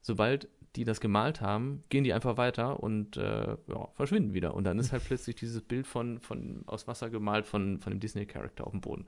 sobald 0.01 0.47
die 0.75 0.83
das 0.83 0.99
gemalt 0.99 1.41
haben, 1.41 1.83
gehen 1.89 2.03
die 2.03 2.13
einfach 2.13 2.37
weiter 2.37 2.81
und 2.81 3.17
äh, 3.17 3.55
ja, 3.67 3.87
verschwinden 3.93 4.33
wieder. 4.33 4.53
Und 4.53 4.65
dann 4.65 4.79
ist 4.79 4.91
halt 4.91 5.03
plötzlich 5.07 5.35
dieses 5.35 5.61
Bild 5.61 5.87
von, 5.87 6.19
von 6.19 6.63
aus 6.67 6.87
Wasser 6.87 7.09
gemalt 7.09 7.45
von, 7.45 7.79
von 7.79 7.91
dem 7.91 7.99
Disney-Charakter 7.99 8.65
auf 8.65 8.71
dem 8.71 8.81
Boden. 8.81 9.05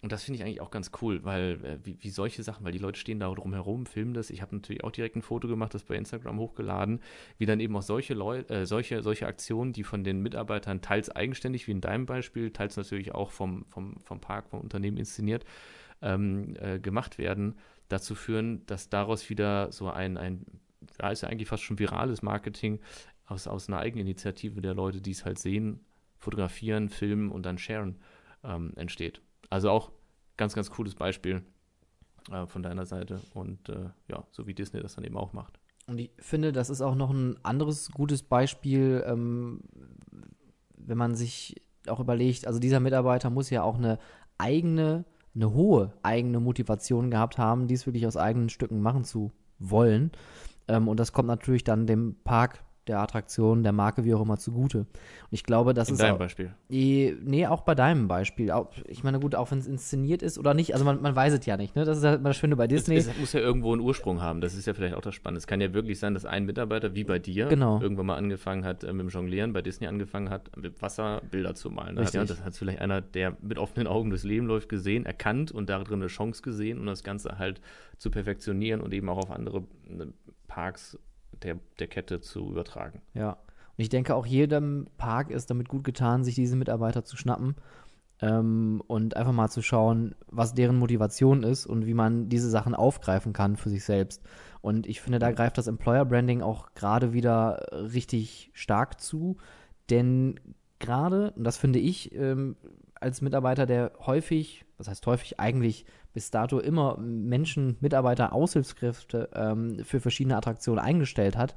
Und 0.00 0.12
das 0.12 0.22
finde 0.22 0.36
ich 0.36 0.44
eigentlich 0.44 0.60
auch 0.60 0.70
ganz 0.70 0.92
cool, 1.02 1.24
weil 1.24 1.58
äh, 1.64 1.78
wie, 1.84 1.96
wie, 2.00 2.10
solche 2.10 2.44
Sachen, 2.44 2.64
weil 2.64 2.70
die 2.70 2.78
Leute 2.78 3.00
stehen 3.00 3.18
da 3.18 3.32
drumherum, 3.34 3.84
filmen 3.84 4.14
das. 4.14 4.30
Ich 4.30 4.42
habe 4.42 4.54
natürlich 4.54 4.84
auch 4.84 4.92
direkt 4.92 5.16
ein 5.16 5.22
Foto 5.22 5.48
gemacht, 5.48 5.74
das 5.74 5.82
bei 5.82 5.96
Instagram 5.96 6.38
hochgeladen, 6.38 7.00
wie 7.38 7.46
dann 7.46 7.58
eben 7.58 7.76
auch 7.76 7.82
solche 7.82 8.14
Leute, 8.14 8.54
äh, 8.54 8.66
solche, 8.66 9.02
solche 9.02 9.26
Aktionen, 9.26 9.72
die 9.72 9.82
von 9.82 10.04
den 10.04 10.22
Mitarbeitern 10.22 10.82
teils 10.82 11.10
eigenständig, 11.10 11.66
wie 11.66 11.72
in 11.72 11.80
deinem 11.80 12.06
Beispiel, 12.06 12.52
teils 12.52 12.76
natürlich 12.76 13.12
auch 13.12 13.32
vom, 13.32 13.64
vom, 13.70 13.96
vom 14.04 14.20
Park, 14.20 14.50
vom 14.50 14.60
Unternehmen 14.60 14.98
inszeniert, 14.98 15.44
ähm, 16.00 16.54
äh, 16.60 16.78
gemacht 16.78 17.18
werden, 17.18 17.56
dazu 17.88 18.14
führen, 18.14 18.64
dass 18.66 18.90
daraus 18.90 19.28
wieder 19.30 19.72
so 19.72 19.90
ein, 19.90 20.16
ein 20.16 20.46
ja, 21.00 21.10
ist 21.10 21.22
ja 21.22 21.28
eigentlich 21.28 21.48
fast 21.48 21.64
schon 21.64 21.80
virales 21.80 22.22
Marketing 22.22 22.78
aus, 23.26 23.48
aus 23.48 23.68
einer 23.68 23.78
Eigeninitiative 23.78 24.60
der 24.60 24.74
Leute, 24.74 25.00
die 25.00 25.10
es 25.10 25.24
halt 25.24 25.40
sehen, 25.40 25.80
fotografieren, 26.18 26.88
filmen 26.88 27.32
und 27.32 27.44
dann 27.46 27.58
sharen, 27.58 27.96
ähm, 28.44 28.72
entsteht. 28.76 29.22
Also 29.50 29.70
auch 29.70 29.90
ganz, 30.36 30.54
ganz 30.54 30.70
cooles 30.70 30.94
Beispiel 30.94 31.42
äh, 32.30 32.46
von 32.46 32.62
deiner 32.62 32.86
Seite 32.86 33.20
und 33.34 33.68
äh, 33.68 33.90
ja, 34.08 34.24
so 34.30 34.46
wie 34.46 34.54
Disney 34.54 34.80
das 34.80 34.94
dann 34.94 35.04
eben 35.04 35.16
auch 35.16 35.32
macht. 35.32 35.58
Und 35.86 35.98
ich 35.98 36.10
finde, 36.18 36.52
das 36.52 36.68
ist 36.68 36.82
auch 36.82 36.94
noch 36.94 37.10
ein 37.10 37.36
anderes 37.42 37.90
gutes 37.90 38.22
Beispiel, 38.22 39.02
ähm, 39.06 39.60
wenn 40.76 40.98
man 40.98 41.14
sich 41.14 41.62
auch 41.86 42.00
überlegt, 42.00 42.46
also 42.46 42.58
dieser 42.58 42.80
Mitarbeiter 42.80 43.30
muss 43.30 43.48
ja 43.50 43.62
auch 43.62 43.76
eine 43.76 43.98
eigene, 44.36 45.04
eine 45.34 45.52
hohe 45.52 45.94
eigene 46.02 46.40
Motivation 46.40 47.10
gehabt 47.10 47.38
haben, 47.38 47.66
dies 47.66 47.86
wirklich 47.86 48.06
aus 48.06 48.16
eigenen 48.16 48.50
Stücken 48.50 48.80
machen 48.80 49.04
zu 49.04 49.32
wollen. 49.58 50.12
Ähm, 50.68 50.88
und 50.88 51.00
das 51.00 51.12
kommt 51.12 51.28
natürlich 51.28 51.64
dann 51.64 51.86
dem 51.86 52.16
Park 52.22 52.62
der 52.88 53.00
Attraktion, 53.00 53.62
der 53.62 53.72
Marke, 53.72 54.04
wie 54.04 54.14
auch 54.14 54.22
immer, 54.22 54.38
zugute. 54.38 54.78
Und 54.78 54.86
ich 55.30 55.44
glaube, 55.44 55.74
das 55.74 55.88
In 55.88 55.94
ist. 55.94 56.00
In 56.00 56.06
deinem 56.06 56.14
auch, 56.14 56.18
Beispiel. 56.18 56.52
Nee, 56.68 57.46
auch 57.46 57.62
bei 57.62 57.74
deinem 57.74 58.08
Beispiel. 58.08 58.50
Auch, 58.50 58.70
ich 58.86 59.04
meine, 59.04 59.20
gut, 59.20 59.34
auch 59.34 59.50
wenn 59.50 59.58
es 59.58 59.66
inszeniert 59.66 60.22
ist 60.22 60.38
oder 60.38 60.54
nicht, 60.54 60.72
also 60.72 60.84
man, 60.84 61.00
man 61.02 61.14
weiß 61.14 61.34
es 61.34 61.46
ja 61.46 61.56
nicht, 61.56 61.76
ne? 61.76 61.84
Das 61.84 61.98
ist 61.98 62.04
ja 62.04 62.14
immer 62.14 62.30
das 62.30 62.36
Schöne 62.36 62.56
bei 62.56 62.66
Disney. 62.66 62.96
Es, 62.96 63.06
es, 63.06 63.18
muss 63.18 63.32
ja 63.32 63.40
irgendwo 63.40 63.72
einen 63.72 63.82
Ursprung 63.82 64.20
haben. 64.20 64.40
Das 64.40 64.54
ist 64.54 64.66
ja 64.66 64.74
vielleicht 64.74 64.94
auch 64.94 65.02
das 65.02 65.14
Spannende. 65.14 65.38
Es 65.38 65.46
kann 65.46 65.60
ja 65.60 65.72
wirklich 65.74 65.98
sein, 65.98 66.14
dass 66.14 66.24
ein 66.24 66.44
Mitarbeiter, 66.44 66.94
wie 66.94 67.04
bei 67.04 67.18
dir, 67.18 67.46
genau. 67.46 67.80
irgendwann 67.80 68.06
mal 68.06 68.16
angefangen 68.16 68.64
hat, 68.64 68.84
äh, 68.84 68.92
mit 68.92 69.06
dem 69.06 69.08
Jonglieren, 69.08 69.52
bei 69.52 69.62
Disney 69.62 69.86
angefangen 69.86 70.30
hat, 70.30 70.56
mit 70.56 70.80
Wasser 70.82 71.22
Bilder 71.30 71.54
zu 71.54 71.70
malen. 71.70 71.98
Richtig. 71.98 72.14
Ja, 72.14 72.24
das 72.24 72.44
hat 72.44 72.56
vielleicht 72.56 72.80
einer, 72.80 73.00
der 73.00 73.36
mit 73.42 73.58
offenen 73.58 73.86
Augen 73.86 74.10
durchs 74.10 74.24
Leben 74.24 74.46
läuft, 74.46 74.68
gesehen, 74.68 75.06
erkannt 75.06 75.52
und 75.52 75.68
darin 75.68 75.94
eine 75.94 76.06
Chance 76.06 76.42
gesehen, 76.42 76.78
um 76.78 76.86
das 76.86 77.02
Ganze 77.02 77.38
halt 77.38 77.60
zu 77.98 78.10
perfektionieren 78.10 78.80
und 78.80 78.94
eben 78.94 79.08
auch 79.08 79.18
auf 79.18 79.30
andere 79.30 79.64
ne, 79.86 80.12
Parks 80.46 80.98
der, 81.42 81.58
der 81.78 81.86
Kette 81.86 82.20
zu 82.20 82.48
übertragen. 82.50 83.02
Ja. 83.14 83.32
Und 83.32 83.82
ich 83.82 83.88
denke, 83.88 84.14
auch 84.14 84.26
jedem 84.26 84.88
Park 84.96 85.30
ist 85.30 85.50
damit 85.50 85.68
gut 85.68 85.84
getan, 85.84 86.24
sich 86.24 86.34
diese 86.34 86.56
Mitarbeiter 86.56 87.04
zu 87.04 87.16
schnappen 87.16 87.54
ähm, 88.20 88.82
und 88.86 89.16
einfach 89.16 89.32
mal 89.32 89.48
zu 89.48 89.62
schauen, 89.62 90.14
was 90.26 90.54
deren 90.54 90.76
Motivation 90.76 91.42
ist 91.42 91.66
und 91.66 91.86
wie 91.86 91.94
man 91.94 92.28
diese 92.28 92.50
Sachen 92.50 92.74
aufgreifen 92.74 93.32
kann 93.32 93.56
für 93.56 93.70
sich 93.70 93.84
selbst. 93.84 94.22
Und 94.60 94.86
ich 94.86 95.00
finde, 95.00 95.18
da 95.18 95.30
greift 95.30 95.58
das 95.58 95.68
Employer 95.68 96.04
Branding 96.04 96.42
auch 96.42 96.74
gerade 96.74 97.12
wieder 97.12 97.66
richtig 97.72 98.50
stark 98.54 99.00
zu, 99.00 99.36
denn 99.90 100.40
gerade, 100.78 101.32
und 101.32 101.44
das 101.44 101.56
finde 101.56 101.78
ich 101.78 102.14
ähm, 102.14 102.56
als 102.94 103.20
Mitarbeiter, 103.20 103.66
der 103.66 103.92
häufig, 104.00 104.64
was 104.78 104.88
heißt 104.88 105.06
häufig, 105.06 105.38
eigentlich 105.38 105.84
bis 106.12 106.30
dato 106.30 106.58
immer 106.58 106.96
Menschen, 106.98 107.76
Mitarbeiter, 107.80 108.32
Aushilfskräfte 108.32 109.30
ähm, 109.34 109.84
für 109.84 110.00
verschiedene 110.00 110.36
Attraktionen 110.36 110.82
eingestellt 110.82 111.36
hat, 111.36 111.54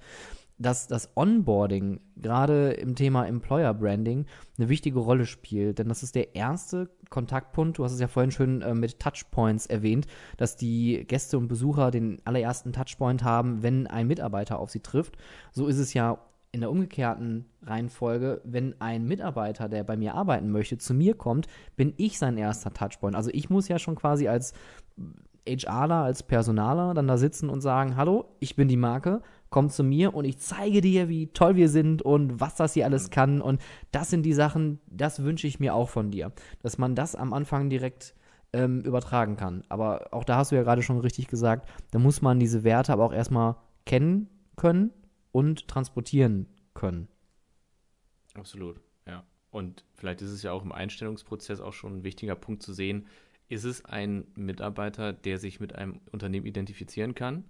dass 0.61 0.87
das 0.87 1.09
Onboarding 1.15 1.99
gerade 2.17 2.71
im 2.73 2.95
Thema 2.95 3.25
Employer 3.25 3.73
Branding 3.73 4.25
eine 4.57 4.69
wichtige 4.69 4.99
Rolle 4.99 5.25
spielt. 5.25 5.79
Denn 5.79 5.89
das 5.89 6.03
ist 6.03 6.13
der 6.13 6.35
erste 6.35 6.89
Kontaktpunkt. 7.09 7.77
Du 7.77 7.83
hast 7.83 7.93
es 7.93 7.99
ja 7.99 8.07
vorhin 8.07 8.31
schön 8.31 8.61
äh, 8.61 8.75
mit 8.75 8.99
Touchpoints 8.99 9.65
erwähnt, 9.65 10.05
dass 10.37 10.57
die 10.57 11.03
Gäste 11.07 11.37
und 11.37 11.47
Besucher 11.47 11.89
den 11.89 12.21
allerersten 12.25 12.73
Touchpoint 12.73 13.23
haben, 13.23 13.63
wenn 13.63 13.87
ein 13.87 14.07
Mitarbeiter 14.07 14.59
auf 14.59 14.69
sie 14.69 14.81
trifft. 14.81 15.17
So 15.51 15.67
ist 15.67 15.79
es 15.79 15.93
ja 15.93 16.19
in 16.51 16.59
der 16.59 16.71
umgekehrten 16.71 17.45
Reihenfolge, 17.61 18.41
wenn 18.43 18.79
ein 18.81 19.05
Mitarbeiter, 19.05 19.69
der 19.69 19.83
bei 19.83 19.95
mir 19.95 20.15
arbeiten 20.15 20.51
möchte, 20.51 20.77
zu 20.77 20.93
mir 20.93 21.15
kommt, 21.15 21.47
bin 21.77 21.93
ich 21.97 22.17
sein 22.17 22.37
erster 22.37 22.73
Touchpoint. 22.73 23.15
Also 23.15 23.29
ich 23.33 23.49
muss 23.49 23.69
ja 23.69 23.79
schon 23.79 23.95
quasi 23.95 24.27
als 24.27 24.53
HRler, 25.47 26.03
als 26.03 26.23
Personaler 26.23 26.93
dann 26.93 27.07
da 27.07 27.17
sitzen 27.17 27.49
und 27.49 27.61
sagen, 27.61 27.95
hallo, 27.95 28.35
ich 28.39 28.55
bin 28.55 28.67
die 28.67 28.77
Marke, 28.77 29.21
komm 29.49 29.69
zu 29.69 29.83
mir 29.83 30.13
und 30.13 30.25
ich 30.25 30.39
zeige 30.39 30.81
dir, 30.81 31.07
wie 31.07 31.27
toll 31.27 31.55
wir 31.55 31.69
sind 31.69 32.01
und 32.01 32.39
was 32.41 32.55
das 32.55 32.73
hier 32.73 32.85
alles 32.85 33.09
kann. 33.09 33.41
Und 33.41 33.61
das 33.91 34.09
sind 34.09 34.23
die 34.23 34.33
Sachen, 34.33 34.79
das 34.87 35.23
wünsche 35.23 35.47
ich 35.47 35.59
mir 35.59 35.73
auch 35.73 35.89
von 35.89 36.11
dir. 36.11 36.33
Dass 36.61 36.77
man 36.77 36.95
das 36.95 37.15
am 37.15 37.33
Anfang 37.33 37.69
direkt 37.69 38.13
ähm, 38.51 38.81
übertragen 38.81 39.37
kann. 39.37 39.63
Aber 39.69 40.09
auch 40.11 40.25
da 40.25 40.37
hast 40.37 40.51
du 40.51 40.55
ja 40.55 40.63
gerade 40.63 40.83
schon 40.83 40.99
richtig 40.99 41.27
gesagt, 41.27 41.69
da 41.91 41.99
muss 41.99 42.21
man 42.21 42.39
diese 42.39 42.65
Werte 42.65 42.91
aber 42.91 43.05
auch 43.05 43.13
erstmal 43.13 43.55
kennen 43.85 44.27
können 44.57 44.91
und 45.31 45.67
transportieren 45.67 46.47
können. 46.73 47.07
Absolut, 48.33 48.79
ja. 49.05 49.25
Und 49.49 49.83
vielleicht 49.95 50.21
ist 50.21 50.31
es 50.31 50.43
ja 50.43 50.51
auch 50.51 50.63
im 50.63 50.71
Einstellungsprozess 50.71 51.59
auch 51.59 51.73
schon 51.73 51.97
ein 51.97 52.03
wichtiger 52.03 52.35
Punkt 52.35 52.63
zu 52.63 52.73
sehen, 52.73 53.07
ist 53.49 53.65
es 53.65 53.83
ein 53.83 54.27
Mitarbeiter, 54.35 55.11
der 55.11 55.37
sich 55.37 55.59
mit 55.59 55.75
einem 55.75 55.99
Unternehmen 56.11 56.45
identifizieren 56.45 57.15
kann? 57.15 57.43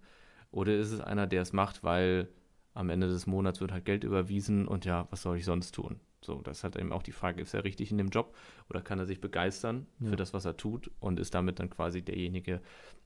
Oder 0.49 0.75
ist 0.75 0.91
es 0.91 0.99
einer, 0.99 1.27
der 1.27 1.43
es 1.43 1.53
macht, 1.53 1.83
weil 1.83 2.27
am 2.73 2.89
Ende 2.89 3.07
des 3.07 3.27
Monats 3.27 3.61
wird 3.61 3.71
halt 3.71 3.85
Geld 3.85 4.03
überwiesen 4.03 4.67
und 4.67 4.85
ja, 4.85 5.07
was 5.11 5.21
soll 5.21 5.37
ich 5.37 5.45
sonst 5.45 5.73
tun? 5.75 5.99
So, 6.23 6.41
das 6.41 6.63
hat 6.63 6.75
eben 6.75 6.91
auch 6.91 7.03
die 7.03 7.11
Frage, 7.11 7.41
ist 7.41 7.53
er 7.53 7.63
richtig 7.63 7.91
in 7.91 7.97
dem 7.97 8.09
Job 8.09 8.35
oder 8.69 8.81
kann 8.81 8.99
er 8.99 9.05
sich 9.05 9.21
begeistern 9.21 9.87
ja. 9.99 10.09
für 10.09 10.15
das, 10.15 10.33
was 10.33 10.45
er 10.45 10.57
tut 10.57 10.89
und 10.99 11.19
ist 11.19 11.33
damit 11.33 11.59
dann 11.59 11.69
quasi 11.69 12.01
derjenige, 12.01 12.61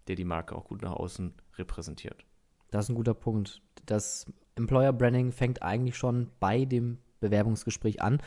der 0.07 0.15
die 0.15 0.25
Marke 0.25 0.55
auch 0.55 0.65
gut 0.65 0.81
nach 0.81 0.93
außen 0.93 1.33
repräsentiert? 1.57 2.25
Das 2.75 2.85
ist 2.85 2.89
ein 2.89 2.95
guter 2.95 3.13
Punkt. 3.13 3.61
Das 3.85 4.25
Employer 4.55 4.91
Branding 4.91 5.31
fängt 5.31 5.63
eigentlich 5.63 5.95
schon 5.95 6.29
bei 6.39 6.65
dem 6.65 6.97
Bewerbungsgespräch 7.21 8.01
an 8.01 8.19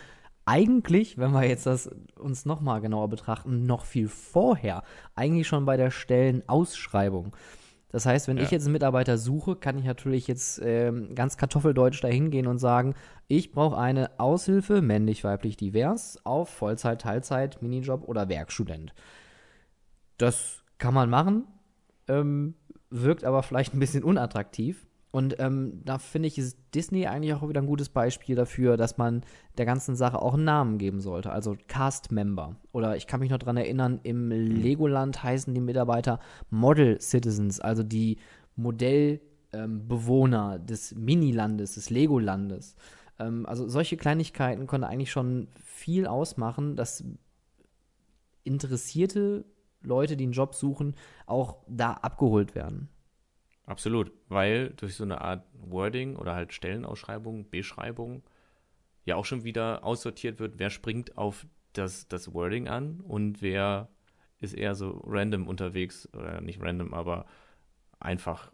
eigentlich, 0.46 1.18
wenn 1.18 1.32
wir 1.32 1.46
jetzt 1.46 1.66
das 1.66 1.90
uns 2.18 2.46
nochmal 2.46 2.80
genauer 2.80 3.08
betrachten, 3.08 3.66
noch 3.66 3.84
viel 3.84 4.08
vorher, 4.08 4.82
eigentlich 5.14 5.46
schon 5.46 5.66
bei 5.66 5.76
der 5.76 5.90
Stellenausschreibung. 5.90 7.36
Das 7.90 8.06
heißt, 8.06 8.28
wenn 8.28 8.38
ja. 8.38 8.44
ich 8.44 8.50
jetzt 8.50 8.64
einen 8.64 8.72
Mitarbeiter 8.72 9.18
suche, 9.18 9.56
kann 9.56 9.76
ich 9.76 9.84
natürlich 9.84 10.26
jetzt 10.26 10.58
ähm, 10.64 11.14
ganz 11.14 11.36
kartoffeldeutsch 11.36 12.02
dahin 12.02 12.30
gehen 12.30 12.46
und 12.46 12.56
sagen, 12.56 12.94
ich 13.26 13.52
brauche 13.52 13.76
eine 13.76 14.18
Aushilfe, 14.18 14.80
männlich, 14.80 15.22
weiblich, 15.22 15.58
divers, 15.58 16.18
auf 16.24 16.48
Vollzeit, 16.48 17.02
Teilzeit, 17.02 17.60
Minijob 17.60 18.08
oder 18.08 18.30
Werkstudent. 18.30 18.94
Das 20.16 20.64
kann 20.78 20.94
man 20.94 21.10
machen, 21.10 21.44
ähm, 22.08 22.54
wirkt 22.90 23.24
aber 23.24 23.42
vielleicht 23.42 23.74
ein 23.74 23.80
bisschen 23.80 24.04
unattraktiv. 24.04 24.86
Und 25.10 25.36
ähm, 25.38 25.80
da 25.84 25.98
finde 25.98 26.28
ich, 26.28 26.36
ist 26.36 26.58
Disney 26.74 27.06
eigentlich 27.06 27.32
auch 27.32 27.48
wieder 27.48 27.62
ein 27.62 27.66
gutes 27.66 27.88
Beispiel 27.88 28.36
dafür, 28.36 28.76
dass 28.76 28.98
man 28.98 29.22
der 29.56 29.64
ganzen 29.64 29.96
Sache 29.96 30.20
auch 30.20 30.34
einen 30.34 30.44
Namen 30.44 30.76
geben 30.76 31.00
sollte. 31.00 31.32
Also 31.32 31.56
Cast-Member. 31.66 32.56
Oder 32.72 32.96
ich 32.96 33.06
kann 33.06 33.20
mich 33.20 33.30
noch 33.30 33.38
daran 33.38 33.56
erinnern, 33.56 34.00
im 34.02 34.30
Legoland 34.30 35.22
heißen 35.22 35.54
die 35.54 35.62
Mitarbeiter 35.62 36.20
Model 36.50 37.00
Citizens, 37.00 37.58
also 37.58 37.82
die 37.82 38.18
Modellbewohner 38.56 40.56
ähm, 40.56 40.66
des 40.66 40.94
Minilandes, 40.94 41.74
des 41.74 41.88
Legolandes. 41.88 42.76
Ähm, 43.18 43.46
also 43.46 43.66
solche 43.66 43.96
Kleinigkeiten 43.96 44.66
können 44.66 44.84
eigentlich 44.84 45.10
schon 45.10 45.48
viel 45.64 46.06
ausmachen, 46.06 46.76
dass 46.76 47.02
interessierte 48.44 49.46
Leute, 49.88 50.16
die 50.16 50.24
einen 50.24 50.32
Job 50.32 50.54
suchen, 50.54 50.94
auch 51.26 51.56
da 51.66 51.94
abgeholt 51.94 52.54
werden. 52.54 52.88
Absolut, 53.66 54.12
weil 54.28 54.70
durch 54.70 54.94
so 54.94 55.04
eine 55.04 55.20
Art 55.20 55.44
Wording 55.52 56.16
oder 56.16 56.34
halt 56.34 56.52
Stellenausschreibung, 56.52 57.50
Beschreibung 57.50 58.22
ja 59.04 59.16
auch 59.16 59.24
schon 59.24 59.44
wieder 59.44 59.84
aussortiert 59.84 60.38
wird, 60.38 60.58
wer 60.58 60.70
springt 60.70 61.18
auf 61.18 61.46
das, 61.72 62.08
das 62.08 62.32
Wording 62.32 62.68
an 62.68 63.00
und 63.00 63.42
wer 63.42 63.88
ist 64.40 64.54
eher 64.54 64.74
so 64.74 65.02
random 65.04 65.48
unterwegs, 65.48 66.08
oder 66.14 66.40
nicht 66.40 66.62
random, 66.62 66.94
aber 66.94 67.26
einfach 68.00 68.52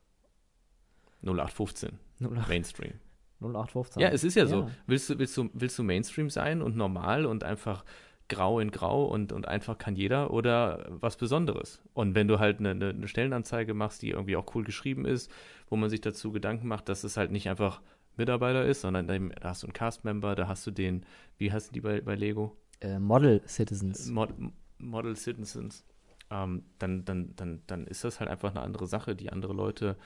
0815 1.22 1.98
08. 2.20 2.48
Mainstream. 2.48 2.94
0815. 3.40 4.00
Ja, 4.02 4.08
es 4.08 4.24
ist 4.24 4.34
ja, 4.34 4.44
ja, 4.44 4.48
so. 4.48 4.70
Willst 4.86 5.10
du, 5.10 5.18
willst, 5.18 5.36
du, 5.36 5.50
willst 5.52 5.78
du 5.78 5.82
Mainstream 5.82 6.30
sein 6.30 6.62
und 6.62 6.76
normal 6.76 7.26
und 7.26 7.44
einfach 7.44 7.84
grau 8.28 8.58
in 8.58 8.70
grau 8.70 9.04
und, 9.04 9.32
und 9.32 9.46
einfach 9.48 9.78
kann 9.78 9.96
jeder 9.96 10.32
oder 10.32 10.86
was 10.88 11.16
Besonderes. 11.16 11.82
Und 11.92 12.14
wenn 12.14 12.28
du 12.28 12.38
halt 12.38 12.58
eine, 12.58 12.70
eine, 12.70 13.08
Stellenanzeige 13.08 13.74
machst, 13.74 14.02
die 14.02 14.10
irgendwie 14.10 14.36
auch 14.36 14.54
cool 14.54 14.64
geschrieben 14.64 15.04
ist, 15.04 15.30
wo 15.68 15.76
man 15.76 15.90
sich 15.90 16.00
dazu 16.00 16.32
Gedanken 16.32 16.66
macht, 16.66 16.88
dass 16.88 17.04
es 17.04 17.16
halt 17.16 17.30
nicht 17.30 17.48
einfach 17.48 17.82
Mitarbeiter 18.16 18.64
ist, 18.64 18.80
sondern 18.80 19.06
da 19.06 19.48
hast 19.48 19.62
du 19.62 19.66
einen 19.66 19.74
Cast-Member, 19.74 20.34
da 20.34 20.48
hast 20.48 20.66
du 20.66 20.70
den, 20.70 21.04
wie 21.36 21.52
heißen 21.52 21.72
die 21.72 21.80
bei, 21.80 22.00
bei 22.00 22.14
Lego? 22.14 22.56
Äh, 22.80 22.98
Model 22.98 23.42
Citizens. 23.46 24.08
Mod, 24.08 24.30
Model 24.78 25.16
Citizens. 25.16 25.84
Ähm, 26.30 26.64
dann, 26.78 27.04
dann, 27.04 27.34
dann, 27.36 27.62
dann 27.66 27.86
ist 27.86 28.04
das 28.04 28.20
halt 28.20 28.30
einfach 28.30 28.50
eine 28.50 28.62
andere 28.62 28.86
Sache, 28.86 29.14
die 29.14 29.30
andere 29.30 29.52
Leute 29.52 29.96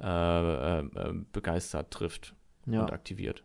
äh, 0.00 0.78
äh, 0.80 1.14
begeistert 1.32 1.90
trifft 1.90 2.34
ja. 2.66 2.82
und 2.82 2.92
aktiviert. 2.92 3.42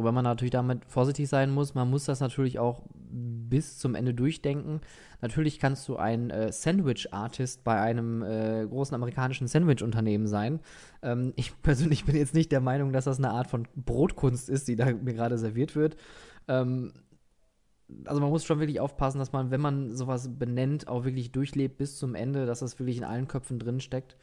Wobei 0.00 0.12
man 0.12 0.24
natürlich 0.24 0.50
damit 0.50 0.86
vorsichtig 0.86 1.28
sein 1.28 1.50
muss. 1.50 1.74
Man 1.74 1.90
muss 1.90 2.06
das 2.06 2.20
natürlich 2.20 2.58
auch 2.58 2.80
bis 3.10 3.76
zum 3.76 3.94
Ende 3.94 4.14
durchdenken. 4.14 4.80
Natürlich 5.20 5.58
kannst 5.58 5.86
du 5.88 5.96
ein 5.96 6.30
äh, 6.30 6.50
Sandwich-Artist 6.50 7.64
bei 7.64 7.78
einem 7.78 8.22
äh, 8.22 8.66
großen 8.66 8.94
amerikanischen 8.94 9.46
Sandwich-Unternehmen 9.46 10.26
sein. 10.26 10.60
Ähm, 11.02 11.34
ich 11.36 11.52
persönlich 11.62 12.06
bin 12.06 12.16
jetzt 12.16 12.32
nicht 12.32 12.50
der 12.50 12.62
Meinung, 12.62 12.94
dass 12.94 13.04
das 13.04 13.18
eine 13.18 13.28
Art 13.28 13.46
von 13.46 13.68
Brotkunst 13.76 14.48
ist, 14.48 14.68
die 14.68 14.76
da 14.76 14.86
mir 14.86 15.12
gerade 15.12 15.36
serviert 15.36 15.76
wird. 15.76 15.98
Ähm, 16.48 16.92
also 18.06 18.22
man 18.22 18.30
muss 18.30 18.46
schon 18.46 18.58
wirklich 18.58 18.80
aufpassen, 18.80 19.18
dass 19.18 19.32
man, 19.32 19.50
wenn 19.50 19.60
man 19.60 19.94
sowas 19.94 20.30
benennt, 20.38 20.88
auch 20.88 21.04
wirklich 21.04 21.30
durchlebt 21.30 21.76
bis 21.76 21.98
zum 21.98 22.14
Ende, 22.14 22.46
dass 22.46 22.60
das 22.60 22.78
wirklich 22.78 22.96
in 22.96 23.04
allen 23.04 23.28
Köpfen 23.28 23.58
drin 23.58 23.80
steckt. 23.80 24.16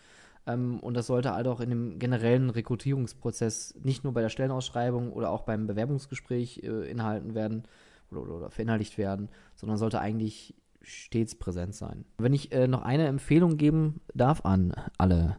Ähm, 0.47 0.79
und 0.79 0.95
das 0.95 1.07
sollte 1.07 1.33
halt 1.33 1.47
auch 1.47 1.59
in 1.59 1.69
dem 1.69 1.99
generellen 1.99 2.49
Rekrutierungsprozess 2.49 3.75
nicht 3.83 4.03
nur 4.03 4.13
bei 4.13 4.21
der 4.21 4.29
Stellenausschreibung 4.29 5.11
oder 5.11 5.29
auch 5.29 5.43
beim 5.43 5.67
Bewerbungsgespräch 5.67 6.63
äh, 6.63 6.89
inhalten 6.89 7.35
werden 7.35 7.63
oder, 8.09 8.21
oder, 8.21 8.35
oder, 8.35 8.49
verinnerlicht 8.49 8.97
werden, 8.97 9.29
sondern 9.55 9.77
sollte 9.77 9.99
eigentlich 9.99 10.55
stets 10.81 11.35
präsent 11.35 11.75
sein. 11.75 12.05
Wenn 12.17 12.33
ich 12.33 12.51
äh, 12.53 12.67
noch 12.67 12.81
eine 12.81 13.07
Empfehlung 13.07 13.57
geben 13.57 13.99
darf 14.13 14.45
an 14.45 14.73
alle 14.97 15.37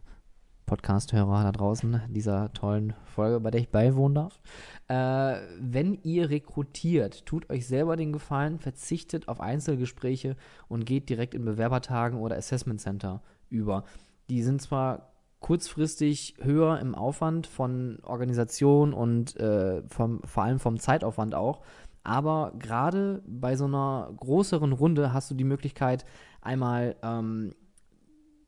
Podcast-Hörer 0.67 1.45
da 1.45 1.53
draußen 1.53 2.03
dieser 2.11 2.53
tollen 2.53 2.93
Folge, 3.07 3.41
bei 3.41 3.51
der 3.51 3.63
ich 3.63 3.71
beiwohnen 3.71 4.17
darf. 4.17 4.39
Äh, 4.87 5.41
wenn 5.59 5.95
ihr 6.03 6.29
rekrutiert, 6.29 7.25
tut 7.25 7.49
euch 7.49 7.67
selber 7.67 7.97
den 7.97 8.13
Gefallen, 8.13 8.59
verzichtet 8.59 9.29
auf 9.29 9.41
Einzelgespräche 9.41 10.37
und 10.69 10.85
geht 10.85 11.09
direkt 11.09 11.35
in 11.35 11.47
Bewerbertagen 11.47 12.21
oder 12.21 12.37
Assessment 12.37 12.83
Center 12.83 13.23
über. 13.49 13.85
Die 14.31 14.43
sind 14.43 14.61
zwar 14.61 15.13
kurzfristig 15.41 16.35
höher 16.41 16.81
im 16.81 16.95
Aufwand 16.95 17.47
von 17.47 17.99
Organisation 18.03 18.93
und 18.93 19.37
äh, 19.37 19.83
vom, 19.89 20.21
vor 20.25 20.43
allem 20.43 20.59
vom 20.59 20.79
Zeitaufwand 20.79 21.35
auch. 21.35 21.63
Aber 22.03 22.53
gerade 22.59 23.23
bei 23.27 23.57
so 23.57 23.67
einer 23.67 24.11
größeren 24.17 24.73
Runde 24.73 25.13
hast 25.13 25.31
du 25.31 25.35
die 25.35 25.45
Möglichkeit, 25.45 26.05
einmal 26.41 26.97
ähm, 27.03 27.55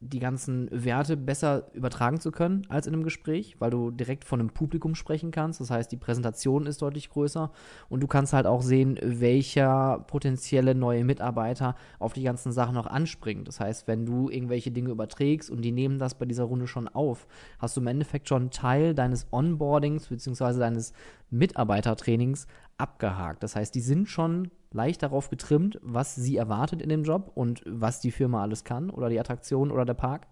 die 0.03 0.19
ganzen 0.19 0.69
Werte 0.73 1.15
besser 1.15 1.71
übertragen 1.75 2.21
zu 2.21 2.33
können 2.33 2.63
als 2.71 2.87
in 2.87 2.95
einem 2.95 3.05
Gespräch, 3.05 3.57
weil 3.59 3.71
du 3.71 3.91
direkt 3.91 4.25
von 4.25 4.41
einem 4.41 4.49
Publikum 4.49 4.95
sprechen 4.95 5.31
kannst. 5.31 5.61
Das 5.61 5.71
heißt, 5.71 5.93
die 5.93 5.99
Präsentation 5.99 6.65
ist 6.65 6.81
deutlich 6.81 7.11
größer 7.11 7.53
und 7.91 8.01
du 8.01 8.07
kannst 8.07 8.33
halt 8.33 8.47
auch 8.47 8.63
sehen, 8.63 8.99
welcher 9.03 10.03
potenzielle 10.07 10.75
neue 10.75 11.05
Mitarbeiter 11.05 11.75
auf 11.99 12.15
die 12.15 12.23
ganzen 12.23 12.51
Sachen 12.51 12.75
noch 12.75 12.87
anspringt. 12.87 13.47
Das 13.47 13.61
heißt, 13.61 13.89
wenn 13.89 14.07
du 14.07 14.31
irgendwelche 14.31 14.71
Dinge 14.71 14.89
überträgst 14.89 15.51
und 15.51 15.61
die 15.61 15.73
nehmen 15.73 15.99
das 15.99 16.15
bei 16.15 16.25
dieser 16.25 16.45
Runde 16.45 16.67
schon 16.67 16.89
auf, 16.89 17.27
hast 17.59 17.77
du 17.77 17.83
im 17.83 17.87
Endeffekt 17.87 18.27
schon 18.27 18.51
Teil 18.51 18.95
deines 18.95 19.27
Onboardings 19.31 20.09
bzw. 20.09 20.59
deines 20.59 20.95
Mitarbeitertrainings 21.29 22.47
abgehakt. 22.81 23.43
Das 23.43 23.57
heißt, 23.57 23.75
die 23.75 23.81
sind 23.81 24.09
schon 24.09 24.51
leicht 24.73 25.03
darauf 25.03 25.31
getrimmt, 25.31 25.79
was 25.83 26.15
sie 26.15 26.37
erwartet 26.37 26.81
in 26.81 26.89
dem 26.89 27.05
Job 27.05 27.33
und 27.35 27.63
was 27.67 28.01
die 28.01 28.11
Firma 28.11 28.43
alles 28.43 28.65
kann 28.65 28.91
oder 28.91 29.09
die 29.09 29.21
Attraktion 29.21 29.71
oder 29.71 29.85
der 29.85 29.95
Park. 29.95 30.27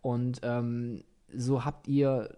Und 0.00 0.40
ähm, 0.42 1.02
so 1.34 1.64
habt 1.64 1.88
ihr 1.88 2.36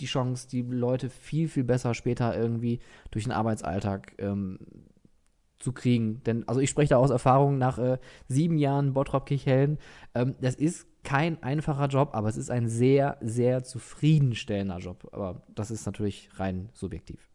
die 0.00 0.06
Chance, 0.06 0.48
die 0.48 0.62
Leute 0.62 1.08
viel, 1.08 1.48
viel 1.48 1.64
besser 1.64 1.94
später 1.94 2.36
irgendwie 2.36 2.80
durch 3.10 3.24
den 3.24 3.32
Arbeitsalltag 3.32 4.14
ähm, 4.18 4.58
zu 5.58 5.72
kriegen. 5.72 6.22
Denn, 6.24 6.46
also 6.48 6.60
ich 6.60 6.70
spreche 6.70 6.90
da 6.90 6.96
aus 6.96 7.10
Erfahrung 7.10 7.56
nach 7.56 7.78
äh, 7.78 7.98
sieben 8.28 8.58
Jahren 8.58 8.94
Bottrop 8.94 9.26
Kichellen. 9.26 9.78
Ähm, 10.14 10.34
das 10.40 10.56
ist 10.56 10.86
kein 11.04 11.42
einfacher 11.42 11.86
Job, 11.86 12.10
aber 12.12 12.28
es 12.28 12.36
ist 12.36 12.50
ein 12.50 12.68
sehr, 12.68 13.16
sehr 13.20 13.62
zufriedenstellender 13.62 14.78
Job. 14.78 15.08
Aber 15.12 15.42
das 15.54 15.70
ist 15.70 15.86
natürlich 15.86 16.28
rein 16.34 16.68
subjektiv. 16.74 17.31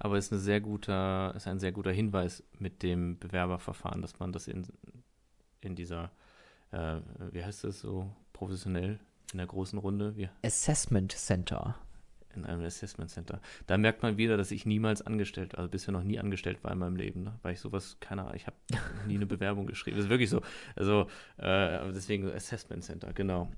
Aber 0.00 0.16
ist, 0.16 0.32
eine 0.32 0.40
sehr 0.40 0.60
guter, 0.60 1.34
ist 1.36 1.46
ein 1.46 1.60
sehr 1.60 1.72
guter 1.72 1.92
Hinweis 1.92 2.42
mit 2.58 2.82
dem 2.82 3.18
Bewerberverfahren, 3.18 4.00
dass 4.00 4.18
man 4.18 4.32
das 4.32 4.48
in, 4.48 4.66
in 5.60 5.76
dieser, 5.76 6.10
äh, 6.72 6.96
wie 7.30 7.44
heißt 7.44 7.64
das 7.64 7.80
so 7.80 8.10
professionell, 8.32 8.98
in 9.32 9.38
der 9.38 9.46
großen 9.46 9.78
Runde? 9.78 10.16
Wie? 10.16 10.28
Assessment 10.42 11.12
Center. 11.12 11.76
In 12.34 12.46
einem 12.46 12.64
Assessment 12.64 13.10
Center. 13.10 13.40
Da 13.66 13.76
merkt 13.76 14.02
man 14.02 14.16
wieder, 14.16 14.36
dass 14.36 14.52
ich 14.52 14.64
niemals 14.64 15.02
angestellt, 15.02 15.58
also 15.58 15.68
bisher 15.68 15.92
noch 15.92 16.02
nie 16.02 16.18
angestellt 16.18 16.64
war 16.64 16.72
in 16.72 16.78
meinem 16.78 16.96
Leben, 16.96 17.24
ne? 17.24 17.38
weil 17.42 17.52
ich 17.52 17.60
sowas, 17.60 17.98
keine 18.00 18.22
Ahnung, 18.22 18.36
ich 18.36 18.46
habe 18.46 18.56
nie 19.06 19.16
eine 19.16 19.26
Bewerbung 19.26 19.66
geschrieben. 19.66 19.98
Das 19.98 20.06
ist 20.06 20.10
wirklich 20.10 20.30
so. 20.30 20.40
Also, 20.76 21.08
äh, 21.36 21.92
deswegen 21.92 22.30
Assessment 22.30 22.84
Center, 22.84 23.12
genau 23.12 23.50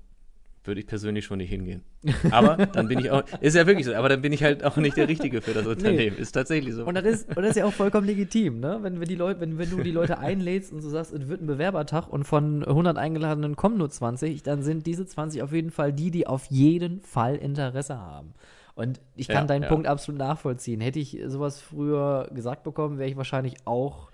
würde 0.65 0.79
ich 0.79 0.87
persönlich 0.87 1.25
schon 1.25 1.39
nicht 1.39 1.49
hingehen. 1.49 1.83
Aber 2.31 2.65
dann 2.67 2.87
bin 2.87 2.99
ich 2.99 3.11
auch, 3.11 3.23
ist 3.41 3.55
ja 3.55 3.67
wirklich 3.67 3.85
so, 3.85 3.93
aber 3.93 4.09
dann 4.09 4.21
bin 4.21 4.31
ich 4.31 4.43
halt 4.43 4.63
auch 4.63 4.77
nicht 4.77 4.95
der 4.97 5.07
Richtige 5.07 5.41
für 5.41 5.53
das 5.53 5.67
Unternehmen. 5.67 6.15
Nee. 6.15 6.21
Ist 6.21 6.31
tatsächlich 6.31 6.73
so. 6.73 6.85
Und 6.85 6.95
das 6.95 7.05
ist, 7.05 7.29
und 7.29 7.37
das 7.37 7.51
ist 7.51 7.57
ja 7.57 7.65
auch 7.65 7.73
vollkommen 7.73 8.07
legitim, 8.07 8.59
ne? 8.59 8.79
Wenn, 8.81 8.99
wenn, 8.99 9.07
die 9.07 9.15
Leute, 9.15 9.41
wenn, 9.41 9.57
wenn 9.57 9.69
du 9.69 9.81
die 9.81 9.91
Leute 9.91 10.19
einlädst 10.19 10.71
und 10.71 10.83
du 10.83 10.89
sagst, 10.89 11.13
es 11.13 11.27
wird 11.27 11.41
ein 11.41 11.47
Bewerbertag 11.47 12.07
und 12.07 12.23
von 12.23 12.63
100 12.63 12.97
Eingeladenen 12.97 13.55
kommen 13.55 13.77
nur 13.77 13.89
20, 13.89 14.43
dann 14.43 14.63
sind 14.63 14.85
diese 14.85 15.05
20 15.05 15.41
auf 15.41 15.51
jeden 15.51 15.71
Fall 15.71 15.91
die, 15.91 16.11
die 16.11 16.27
auf 16.27 16.45
jeden 16.45 17.01
Fall 17.01 17.35
Interesse 17.35 17.97
haben. 17.99 18.33
Und 18.75 19.01
ich 19.15 19.27
kann 19.27 19.43
ja, 19.43 19.47
deinen 19.47 19.63
ja. 19.63 19.69
Punkt 19.69 19.87
absolut 19.87 20.19
nachvollziehen. 20.19 20.81
Hätte 20.81 20.99
ich 20.99 21.19
sowas 21.27 21.61
früher 21.61 22.29
gesagt 22.33 22.63
bekommen, 22.63 22.97
wäre 22.97 23.09
ich 23.09 23.17
wahrscheinlich 23.17 23.55
auch 23.65 24.09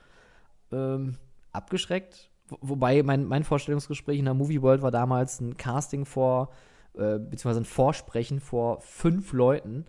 ähm, 0.72 1.16
abgeschreckt 1.52 2.29
Wobei 2.62 3.04
mein, 3.04 3.26
mein 3.26 3.44
Vorstellungsgespräch 3.44 4.20
in 4.20 4.26
der 4.26 4.34
Movie 4.34 4.62
World 4.62 4.82
war 4.82 4.92
damals 4.92 5.40
ein 5.40 5.58
Casting 5.58 6.06
vor, 6.06 6.50
äh, 6.94 7.20
beziehungsweise 7.20 7.62
ein 7.62 7.66
Vorsprechen 7.66 8.40
vor 8.40 8.82
fünf 8.82 9.34
Leuten. 9.34 9.86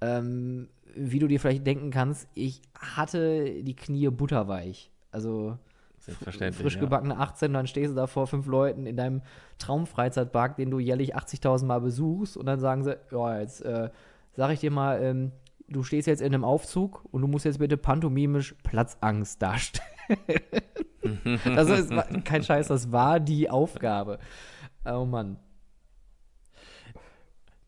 Ähm, 0.00 0.68
wie 0.94 1.18
du 1.18 1.26
dir 1.26 1.40
vielleicht 1.40 1.66
denken 1.66 1.90
kannst, 1.90 2.28
ich 2.34 2.62
hatte 2.78 3.62
die 3.62 3.74
Knie 3.74 4.08
butterweich. 4.10 4.90
Also 5.10 5.58
frisch 5.98 6.78
gebackene 6.78 7.14
ja. 7.14 7.20
18, 7.20 7.52
dann 7.52 7.66
stehst 7.66 7.92
du 7.92 7.94
da 7.94 8.06
vor 8.06 8.26
fünf 8.26 8.46
Leuten 8.46 8.86
in 8.86 8.96
deinem 8.96 9.22
Traumfreizeitpark, 9.58 10.56
den 10.56 10.70
du 10.70 10.78
jährlich 10.78 11.16
80.000 11.16 11.64
Mal 11.64 11.80
besuchst 11.80 12.36
und 12.36 12.46
dann 12.46 12.60
sagen 12.60 12.84
sie, 12.84 12.98
ja, 13.10 13.40
jetzt 13.40 13.62
äh, 13.62 13.90
sag 14.34 14.50
ich 14.50 14.60
dir 14.60 14.70
mal, 14.70 15.02
ähm, 15.02 15.32
du 15.68 15.82
stehst 15.82 16.06
jetzt 16.06 16.20
in 16.20 16.34
einem 16.34 16.44
Aufzug 16.44 17.04
und 17.10 17.22
du 17.22 17.28
musst 17.28 17.44
jetzt 17.44 17.58
bitte 17.58 17.76
pantomimisch 17.76 18.54
Platzangst 18.62 19.40
darstellen. 19.40 19.88
also 21.44 21.74
es 21.74 21.90
war, 21.90 22.04
kein 22.22 22.42
Scheiß, 22.42 22.68
das 22.68 22.92
war 22.92 23.20
die 23.20 23.50
Aufgabe. 23.50 24.18
Oh 24.84 25.04
Mann. 25.04 25.38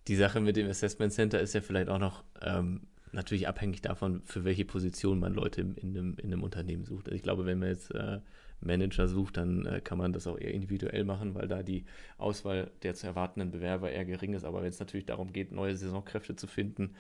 Die 0.09 0.17
Sache 0.17 0.41
mit 0.41 0.57
dem 0.57 0.69
Assessment 0.69 1.13
Center 1.13 1.41
ist 1.41 1.55
ja 1.55 1.61
vielleicht 1.61 1.89
auch 1.89 1.99
noch 1.99 2.23
ähm, 2.41 2.83
natürlich 3.13 3.49
abhängig 3.49 3.83
davon, 3.83 4.23
für 4.25 4.45
welche 4.45 4.65
Position 4.65 5.19
man 5.19 5.35
Leute 5.35 5.63
in, 5.63 5.75
in, 5.75 5.97
einem, 5.97 6.15
in 6.19 6.33
einem, 6.33 6.43
Unternehmen 6.43 6.85
sucht. 6.85 7.07
Also 7.07 7.17
ich 7.17 7.23
glaube, 7.23 7.47
wenn 7.47 7.59
man 7.59 7.71
jetzt 7.71 7.93
äh, 7.93 8.21
Manager 8.61 9.09
sucht, 9.09 9.37
dann 9.37 9.67
äh, 9.67 9.81
kann 9.81 9.99
man 9.99 10.13
das 10.13 10.27
auch 10.27 10.39
eher 10.39 10.53
individuell 10.53 11.05
machen, 11.05 11.35
weil 11.35 11.49
da 11.49 11.63
die 11.63 11.85
Auswahl 12.19 12.71
der 12.83 12.95
zu 12.95 13.07
erwartenden 13.07 13.51
Bewerber 13.51 13.91
eher 13.91 14.05
gering 14.05 14.35
ist. 14.35 14.45
Aber 14.45 14.63
wenn 14.63 14.69
es 14.69 14.79
natürlich 14.79 15.07
darum 15.07 15.33
geht, 15.33 15.51
neue 15.51 15.77
Saisonkräfte 15.77 16.37
zu 16.37 16.47
finden, 16.47 16.95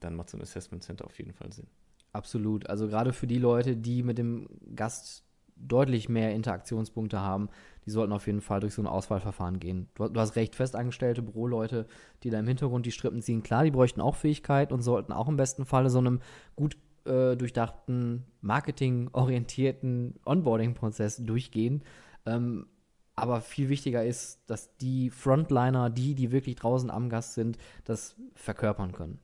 dann 0.00 0.14
macht 0.14 0.30
so 0.30 0.38
ein 0.38 0.42
Assessment 0.42 0.82
Center 0.82 1.04
auf 1.04 1.18
jeden 1.18 1.32
Fall 1.32 1.52
Sinn. 1.52 1.66
Absolut. 2.12 2.68
Also 2.68 2.86
gerade 2.88 3.12
für 3.12 3.26
die 3.26 3.38
Leute, 3.38 3.76
die 3.76 4.02
mit 4.02 4.18
dem 4.18 4.48
Gast 4.76 5.24
deutlich 5.66 6.08
mehr 6.08 6.34
Interaktionspunkte 6.34 7.20
haben, 7.20 7.48
die 7.86 7.90
sollten 7.90 8.12
auf 8.12 8.26
jeden 8.26 8.40
Fall 8.40 8.60
durch 8.60 8.74
so 8.74 8.82
ein 8.82 8.86
Auswahlverfahren 8.86 9.58
gehen. 9.58 9.88
Du, 9.94 10.08
du, 10.08 10.20
hast 10.20 10.36
recht, 10.36 10.54
festangestellte 10.54 11.22
Büroleute, 11.22 11.86
die 12.22 12.30
da 12.30 12.38
im 12.38 12.46
Hintergrund 12.46 12.86
die 12.86 12.92
Strippen 12.92 13.22
ziehen, 13.22 13.42
klar, 13.42 13.64
die 13.64 13.70
bräuchten 13.70 14.00
auch 14.00 14.16
Fähigkeit 14.16 14.72
und 14.72 14.82
sollten 14.82 15.12
auch 15.12 15.28
im 15.28 15.36
besten 15.36 15.64
Falle 15.64 15.90
so 15.90 15.98
einem 15.98 16.20
gut 16.56 16.76
äh, 17.04 17.36
durchdachten, 17.36 18.24
marketingorientierten 18.40 20.14
Onboarding-Prozess 20.24 21.18
durchgehen. 21.18 21.82
Ähm, 22.26 22.66
aber 23.14 23.40
viel 23.40 23.68
wichtiger 23.68 24.04
ist, 24.04 24.40
dass 24.46 24.76
die 24.76 25.10
Frontliner, 25.10 25.90
die, 25.90 26.14
die 26.14 26.32
wirklich 26.32 26.56
draußen 26.56 26.90
am 26.90 27.08
Gast 27.08 27.34
sind, 27.34 27.58
das 27.84 28.16
verkörpern 28.34 28.92
können. 28.92 29.18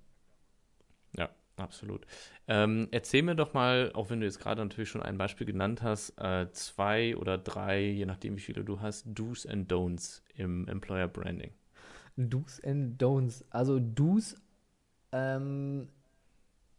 Absolut. 1.58 2.06
Ähm, 2.46 2.88
erzähl 2.92 3.22
mir 3.22 3.34
doch 3.34 3.52
mal, 3.52 3.90
auch 3.94 4.10
wenn 4.10 4.20
du 4.20 4.26
jetzt 4.26 4.38
gerade 4.38 4.62
natürlich 4.62 4.88
schon 4.88 5.02
ein 5.02 5.18
Beispiel 5.18 5.46
genannt 5.46 5.82
hast, 5.82 6.10
äh, 6.18 6.46
zwei 6.52 7.16
oder 7.16 7.36
drei, 7.36 7.80
je 7.80 8.06
nachdem 8.06 8.36
wie 8.36 8.40
viele 8.40 8.64
du 8.64 8.80
hast, 8.80 9.06
Do's 9.06 9.44
and 9.44 9.70
Don'ts 9.70 10.22
im 10.36 10.68
Employer 10.68 11.08
Branding. 11.08 11.50
Do's 12.16 12.60
and 12.64 13.02
Don'ts. 13.02 13.44
Also 13.50 13.80
Do's 13.80 14.36
ähm, 15.12 15.88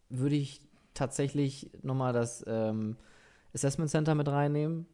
würde 0.09 0.35
ich 0.35 0.61
tatsächlich 0.93 1.69
nochmal 1.81 2.13
das 2.13 2.43
ähm, 2.47 2.95
Assessment 3.53 3.89
Center 3.89 4.15
mit 4.15 4.27
reinnehmen 4.27 4.85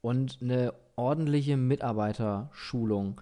und 0.00 0.38
eine 0.40 0.72
ordentliche 0.96 1.56
Mitarbeiterschulung. 1.56 3.20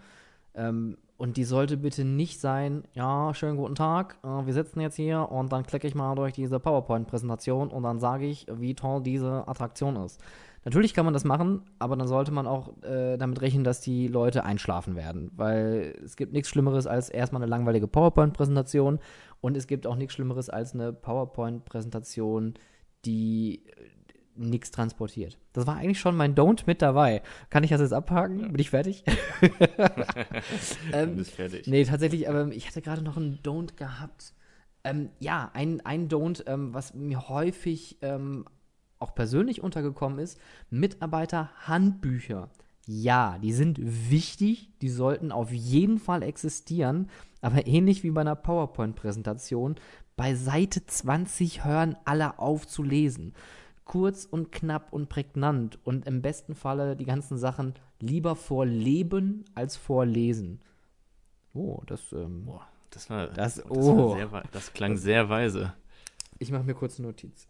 Ähm, 0.56 0.96
und 1.18 1.36
die 1.36 1.44
sollte 1.44 1.76
bitte 1.76 2.04
nicht 2.04 2.40
sein, 2.40 2.84
ja, 2.92 3.32
schönen 3.32 3.56
guten 3.56 3.74
Tag, 3.74 4.18
äh, 4.22 4.46
wir 4.46 4.52
sitzen 4.52 4.80
jetzt 4.80 4.96
hier 4.96 5.30
und 5.30 5.52
dann 5.52 5.64
klicke 5.64 5.86
ich 5.86 5.94
mal 5.94 6.14
durch 6.14 6.32
diese 6.32 6.60
PowerPoint-Präsentation 6.60 7.68
und 7.68 7.82
dann 7.84 8.00
sage 8.00 8.26
ich, 8.26 8.46
wie 8.52 8.74
toll 8.74 9.02
diese 9.02 9.46
Attraktion 9.48 9.96
ist. 9.96 10.20
Natürlich 10.64 10.94
kann 10.94 11.04
man 11.04 11.14
das 11.14 11.24
machen, 11.24 11.62
aber 11.78 11.94
dann 11.96 12.08
sollte 12.08 12.32
man 12.32 12.46
auch 12.46 12.82
äh, 12.82 13.16
damit 13.16 13.40
rechnen, 13.40 13.64
dass 13.64 13.80
die 13.80 14.08
Leute 14.08 14.44
einschlafen 14.44 14.96
werden, 14.96 15.30
weil 15.36 15.96
es 16.04 16.16
gibt 16.16 16.32
nichts 16.32 16.48
Schlimmeres 16.48 16.86
als 16.86 17.08
erstmal 17.08 17.40
eine 17.40 17.48
langweilige 17.48 17.86
PowerPoint-Präsentation 17.86 18.98
und 19.40 19.56
es 19.56 19.66
gibt 19.68 19.86
auch 19.86 19.96
nichts 19.96 20.14
Schlimmeres 20.14 20.50
als 20.50 20.74
eine 20.74 20.92
PowerPoint-Präsentation, 20.92 22.54
die 23.04 23.62
nichts 24.36 24.70
transportiert. 24.70 25.38
Das 25.52 25.66
war 25.66 25.76
eigentlich 25.76 26.00
schon 26.00 26.16
mein 26.16 26.34
Don't 26.34 26.64
mit 26.66 26.82
dabei. 26.82 27.22
Kann 27.50 27.64
ich 27.64 27.70
das 27.70 27.80
jetzt 27.80 27.92
abhaken? 27.92 28.40
Ja. 28.40 28.48
Bin 28.48 28.58
ich 28.58 28.70
fertig? 28.70 29.04
ähm, 30.92 31.16
bist 31.16 31.32
fertig. 31.32 31.66
Nee, 31.66 31.84
tatsächlich, 31.84 32.28
aber 32.28 32.48
ich 32.48 32.66
hatte 32.68 32.82
gerade 32.82 33.02
noch 33.02 33.16
einen 33.16 33.38
Don't 33.42 33.76
gehabt. 33.76 34.34
Ähm, 34.84 35.10
ja, 35.18 35.50
ein, 35.54 35.80
ein 35.84 36.08
Don't, 36.08 36.46
ähm, 36.46 36.72
was 36.72 36.94
mir 36.94 37.28
häufig 37.28 37.98
ähm, 38.02 38.44
auch 38.98 39.14
persönlich 39.14 39.62
untergekommen 39.62 40.18
ist, 40.18 40.38
Mitarbeiterhandbücher. 40.70 42.50
Ja, 42.86 43.38
die 43.42 43.52
sind 43.52 43.78
wichtig, 43.82 44.70
die 44.80 44.88
sollten 44.88 45.32
auf 45.32 45.50
jeden 45.50 45.98
Fall 45.98 46.22
existieren, 46.22 47.10
aber 47.40 47.66
ähnlich 47.66 48.04
wie 48.04 48.12
bei 48.12 48.20
einer 48.20 48.36
PowerPoint-Präsentation, 48.36 49.74
bei 50.14 50.34
Seite 50.34 50.86
20 50.86 51.64
hören 51.64 51.96
alle 52.04 52.38
auf 52.38 52.66
zu 52.66 52.82
lesen 52.82 53.34
kurz 53.86 54.26
und 54.26 54.52
knapp 54.52 54.92
und 54.92 55.08
prägnant 55.08 55.78
und 55.84 56.06
im 56.06 56.20
besten 56.20 56.54
Falle 56.54 56.96
die 56.96 57.06
ganzen 57.06 57.38
Sachen 57.38 57.72
lieber 58.00 58.36
vorleben 58.36 59.44
als 59.54 59.76
vorlesen. 59.76 60.60
Oh, 61.54 61.80
das, 61.86 62.12
ähm, 62.12 62.44
Boah, 62.44 62.66
das 62.90 63.08
war, 63.08 63.28
das, 63.28 63.54
das, 63.54 63.70
oh. 63.70 64.10
War 64.10 64.16
sehr, 64.16 64.42
das 64.52 64.72
klang 64.74 64.96
sehr 64.98 65.30
weise. 65.30 65.72
Ich 66.38 66.50
mache 66.50 66.64
mir 66.64 66.74
kurz 66.74 66.98
eine 66.98 67.08
Notiz. 67.08 67.48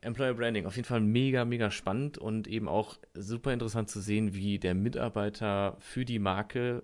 Employer 0.00 0.34
Branding, 0.34 0.66
auf 0.66 0.74
jeden 0.74 0.88
Fall 0.88 1.00
mega, 1.00 1.44
mega 1.44 1.70
spannend 1.70 2.18
und 2.18 2.48
eben 2.48 2.66
auch 2.66 2.98
super 3.14 3.52
interessant 3.52 3.88
zu 3.88 4.00
sehen, 4.00 4.34
wie 4.34 4.58
der 4.58 4.74
Mitarbeiter 4.74 5.76
für 5.78 6.04
die 6.04 6.18
Marke 6.18 6.82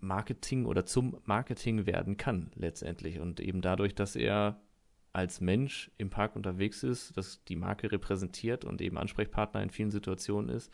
Marketing 0.00 0.64
oder 0.64 0.84
zum 0.86 1.18
Marketing 1.26 1.86
werden 1.86 2.16
kann 2.16 2.50
letztendlich 2.56 3.20
und 3.20 3.38
eben 3.38 3.60
dadurch, 3.60 3.94
dass 3.94 4.16
er 4.16 4.60
als 5.12 5.40
Mensch 5.40 5.90
im 5.98 6.10
Park 6.10 6.36
unterwegs 6.36 6.82
ist, 6.82 7.16
dass 7.16 7.42
die 7.44 7.56
Marke 7.56 7.90
repräsentiert 7.90 8.64
und 8.64 8.80
eben 8.80 8.98
Ansprechpartner 8.98 9.62
in 9.62 9.70
vielen 9.70 9.90
Situationen 9.90 10.50
ist 10.50 10.72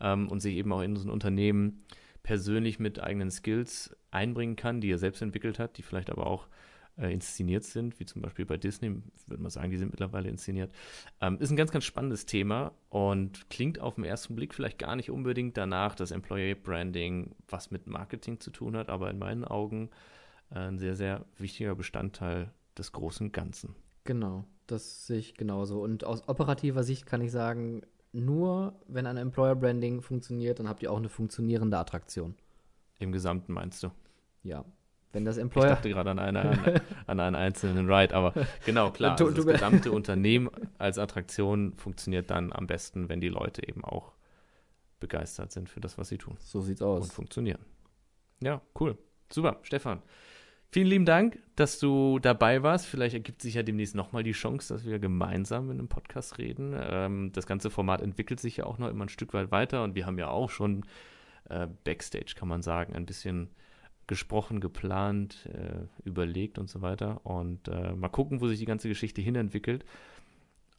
ähm, 0.00 0.28
und 0.28 0.40
sich 0.40 0.56
eben 0.56 0.72
auch 0.72 0.82
in 0.82 0.96
so 0.96 1.06
ein 1.06 1.10
Unternehmen 1.10 1.84
persönlich 2.22 2.80
mit 2.80 3.00
eigenen 3.00 3.30
Skills 3.30 3.96
einbringen 4.10 4.56
kann, 4.56 4.80
die 4.80 4.90
er 4.90 4.98
selbst 4.98 5.22
entwickelt 5.22 5.58
hat, 5.58 5.78
die 5.78 5.82
vielleicht 5.82 6.10
aber 6.10 6.26
auch 6.26 6.48
äh, 6.98 7.12
inszeniert 7.12 7.62
sind, 7.62 8.00
wie 8.00 8.06
zum 8.06 8.22
Beispiel 8.22 8.44
bei 8.44 8.56
Disney, 8.56 8.96
würde 9.26 9.42
man 9.42 9.50
sagen, 9.50 9.70
die 9.70 9.76
sind 9.76 9.90
mittlerweile 9.90 10.28
inszeniert. 10.28 10.72
Ähm, 11.20 11.38
ist 11.38 11.50
ein 11.50 11.56
ganz, 11.56 11.70
ganz 11.70 11.84
spannendes 11.84 12.26
Thema 12.26 12.72
und 12.88 13.48
klingt 13.50 13.80
auf 13.80 13.94
den 13.94 14.04
ersten 14.04 14.34
Blick 14.34 14.54
vielleicht 14.54 14.78
gar 14.78 14.96
nicht 14.96 15.10
unbedingt 15.10 15.56
danach, 15.56 15.94
dass 15.94 16.10
Employee 16.10 16.54
Branding 16.54 17.34
was 17.48 17.70
mit 17.70 17.86
Marketing 17.86 18.40
zu 18.40 18.50
tun 18.50 18.76
hat, 18.76 18.88
aber 18.88 19.10
in 19.10 19.18
meinen 19.18 19.44
Augen 19.44 19.90
äh, 20.50 20.58
ein 20.58 20.78
sehr, 20.78 20.96
sehr 20.96 21.24
wichtiger 21.38 21.74
Bestandteil 21.74 22.50
des 22.78 22.92
großen 22.92 23.32
Ganzen. 23.32 23.74
Genau, 24.04 24.44
das 24.66 25.06
sehe 25.06 25.18
ich 25.18 25.34
genauso. 25.34 25.82
Und 25.82 26.04
aus 26.04 26.28
operativer 26.28 26.82
Sicht 26.82 27.06
kann 27.06 27.20
ich 27.20 27.32
sagen, 27.32 27.82
nur 28.12 28.78
wenn 28.86 29.06
ein 29.06 29.16
Employer 29.16 29.56
Branding 29.56 30.00
funktioniert, 30.00 30.58
dann 30.58 30.68
habt 30.68 30.82
ihr 30.82 30.92
auch 30.92 30.96
eine 30.96 31.08
funktionierende 31.08 31.76
Attraktion. 31.76 32.34
Im 32.98 33.12
Gesamten 33.12 33.52
meinst 33.52 33.82
du? 33.82 33.90
Ja. 34.42 34.64
Wenn 35.12 35.24
das 35.24 35.38
Employer. 35.38 35.68
Ich 35.68 35.74
dachte 35.74 35.88
gerade 35.88 36.10
an, 36.10 36.18
eine, 36.18 36.40
an, 36.40 36.80
an 37.06 37.20
einen 37.20 37.36
einzelnen 37.36 37.90
Ride, 37.90 38.14
aber 38.14 38.34
genau, 38.64 38.90
klar. 38.90 39.12
Also 39.12 39.30
das 39.30 39.46
gesamte 39.46 39.92
Unternehmen 39.92 40.50
als 40.78 40.98
Attraktion 40.98 41.74
funktioniert 41.76 42.30
dann 42.30 42.52
am 42.52 42.66
besten, 42.66 43.08
wenn 43.08 43.20
die 43.20 43.28
Leute 43.28 43.66
eben 43.66 43.84
auch 43.84 44.12
begeistert 45.00 45.52
sind 45.52 45.68
für 45.68 45.80
das, 45.80 45.98
was 45.98 46.08
sie 46.08 46.18
tun. 46.18 46.36
So 46.40 46.60
sieht's 46.60 46.82
aus. 46.82 47.04
Und 47.04 47.12
funktionieren. 47.12 47.60
Ja, 48.42 48.60
cool. 48.80 48.98
Super, 49.30 49.58
Stefan. 49.62 50.02
Vielen 50.76 50.88
lieben 50.88 51.06
Dank, 51.06 51.38
dass 51.54 51.78
du 51.78 52.18
dabei 52.18 52.62
warst. 52.62 52.84
Vielleicht 52.84 53.14
ergibt 53.14 53.40
sich 53.40 53.54
ja 53.54 53.62
demnächst 53.62 53.94
nochmal 53.94 54.22
die 54.22 54.32
Chance, 54.32 54.74
dass 54.74 54.84
wir 54.84 54.98
gemeinsam 54.98 55.70
in 55.70 55.78
einem 55.78 55.88
Podcast 55.88 56.36
reden. 56.36 56.76
Ähm, 56.78 57.32
das 57.32 57.46
ganze 57.46 57.70
Format 57.70 58.02
entwickelt 58.02 58.40
sich 58.40 58.58
ja 58.58 58.66
auch 58.66 58.76
noch 58.76 58.90
immer 58.90 59.06
ein 59.06 59.08
Stück 59.08 59.32
weit 59.32 59.50
weiter 59.50 59.82
und 59.84 59.94
wir 59.94 60.04
haben 60.04 60.18
ja 60.18 60.28
auch 60.28 60.50
schon 60.50 60.84
äh, 61.48 61.66
Backstage, 61.84 62.34
kann 62.36 62.48
man 62.48 62.60
sagen, 62.60 62.94
ein 62.94 63.06
bisschen 63.06 63.48
gesprochen, 64.06 64.60
geplant, 64.60 65.48
äh, 65.50 65.86
überlegt 66.06 66.58
und 66.58 66.68
so 66.68 66.82
weiter. 66.82 67.24
Und 67.24 67.68
äh, 67.68 67.94
mal 67.94 68.10
gucken, 68.10 68.42
wo 68.42 68.46
sich 68.46 68.58
die 68.58 68.66
ganze 68.66 68.90
Geschichte 68.90 69.22
hinentwickelt. 69.22 69.82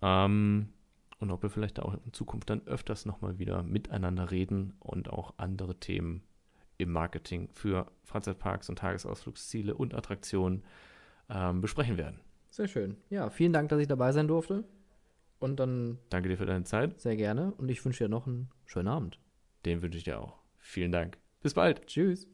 Ähm, 0.03 0.69
und 1.17 1.31
ob 1.31 1.41
wir 1.41 1.49
vielleicht 1.49 1.79
auch 1.79 1.95
in 2.05 2.13
Zukunft 2.13 2.51
dann 2.51 2.61
öfters 2.67 3.07
nochmal 3.07 3.39
wieder 3.39 3.63
miteinander 3.63 4.29
reden 4.29 4.75
und 4.79 5.09
auch 5.09 5.33
andere 5.37 5.79
Themen 5.79 6.21
im 6.77 6.91
Marketing 6.91 7.49
für 7.53 7.91
Freizeitparks 8.03 8.69
und 8.69 8.79
Tagesausflugsziele 8.79 9.75
und 9.75 9.93
Attraktionen 9.93 10.63
ähm, 11.29 11.61
besprechen 11.61 11.97
werden. 11.97 12.19
Sehr 12.49 12.67
schön. 12.67 12.97
Ja, 13.09 13.29
vielen 13.29 13.53
Dank, 13.53 13.69
dass 13.69 13.79
ich 13.79 13.87
dabei 13.87 14.11
sein 14.11 14.27
durfte. 14.27 14.63
Und 15.39 15.59
dann. 15.59 15.99
Danke 16.09 16.29
dir 16.29 16.37
für 16.37 16.45
deine 16.45 16.63
Zeit. 16.63 16.99
Sehr 16.99 17.15
gerne. 17.15 17.53
Und 17.57 17.69
ich 17.69 17.83
wünsche 17.85 18.05
dir 18.05 18.09
noch 18.09 18.25
einen 18.25 18.49
schönen 18.65 18.87
Abend. 18.87 19.19
Den 19.65 19.81
wünsche 19.81 19.97
ich 19.97 20.03
dir 20.03 20.19
auch. 20.19 20.39
Vielen 20.57 20.91
Dank. 20.91 21.17
Bis 21.41 21.53
bald. 21.53 21.85
Tschüss. 21.87 22.27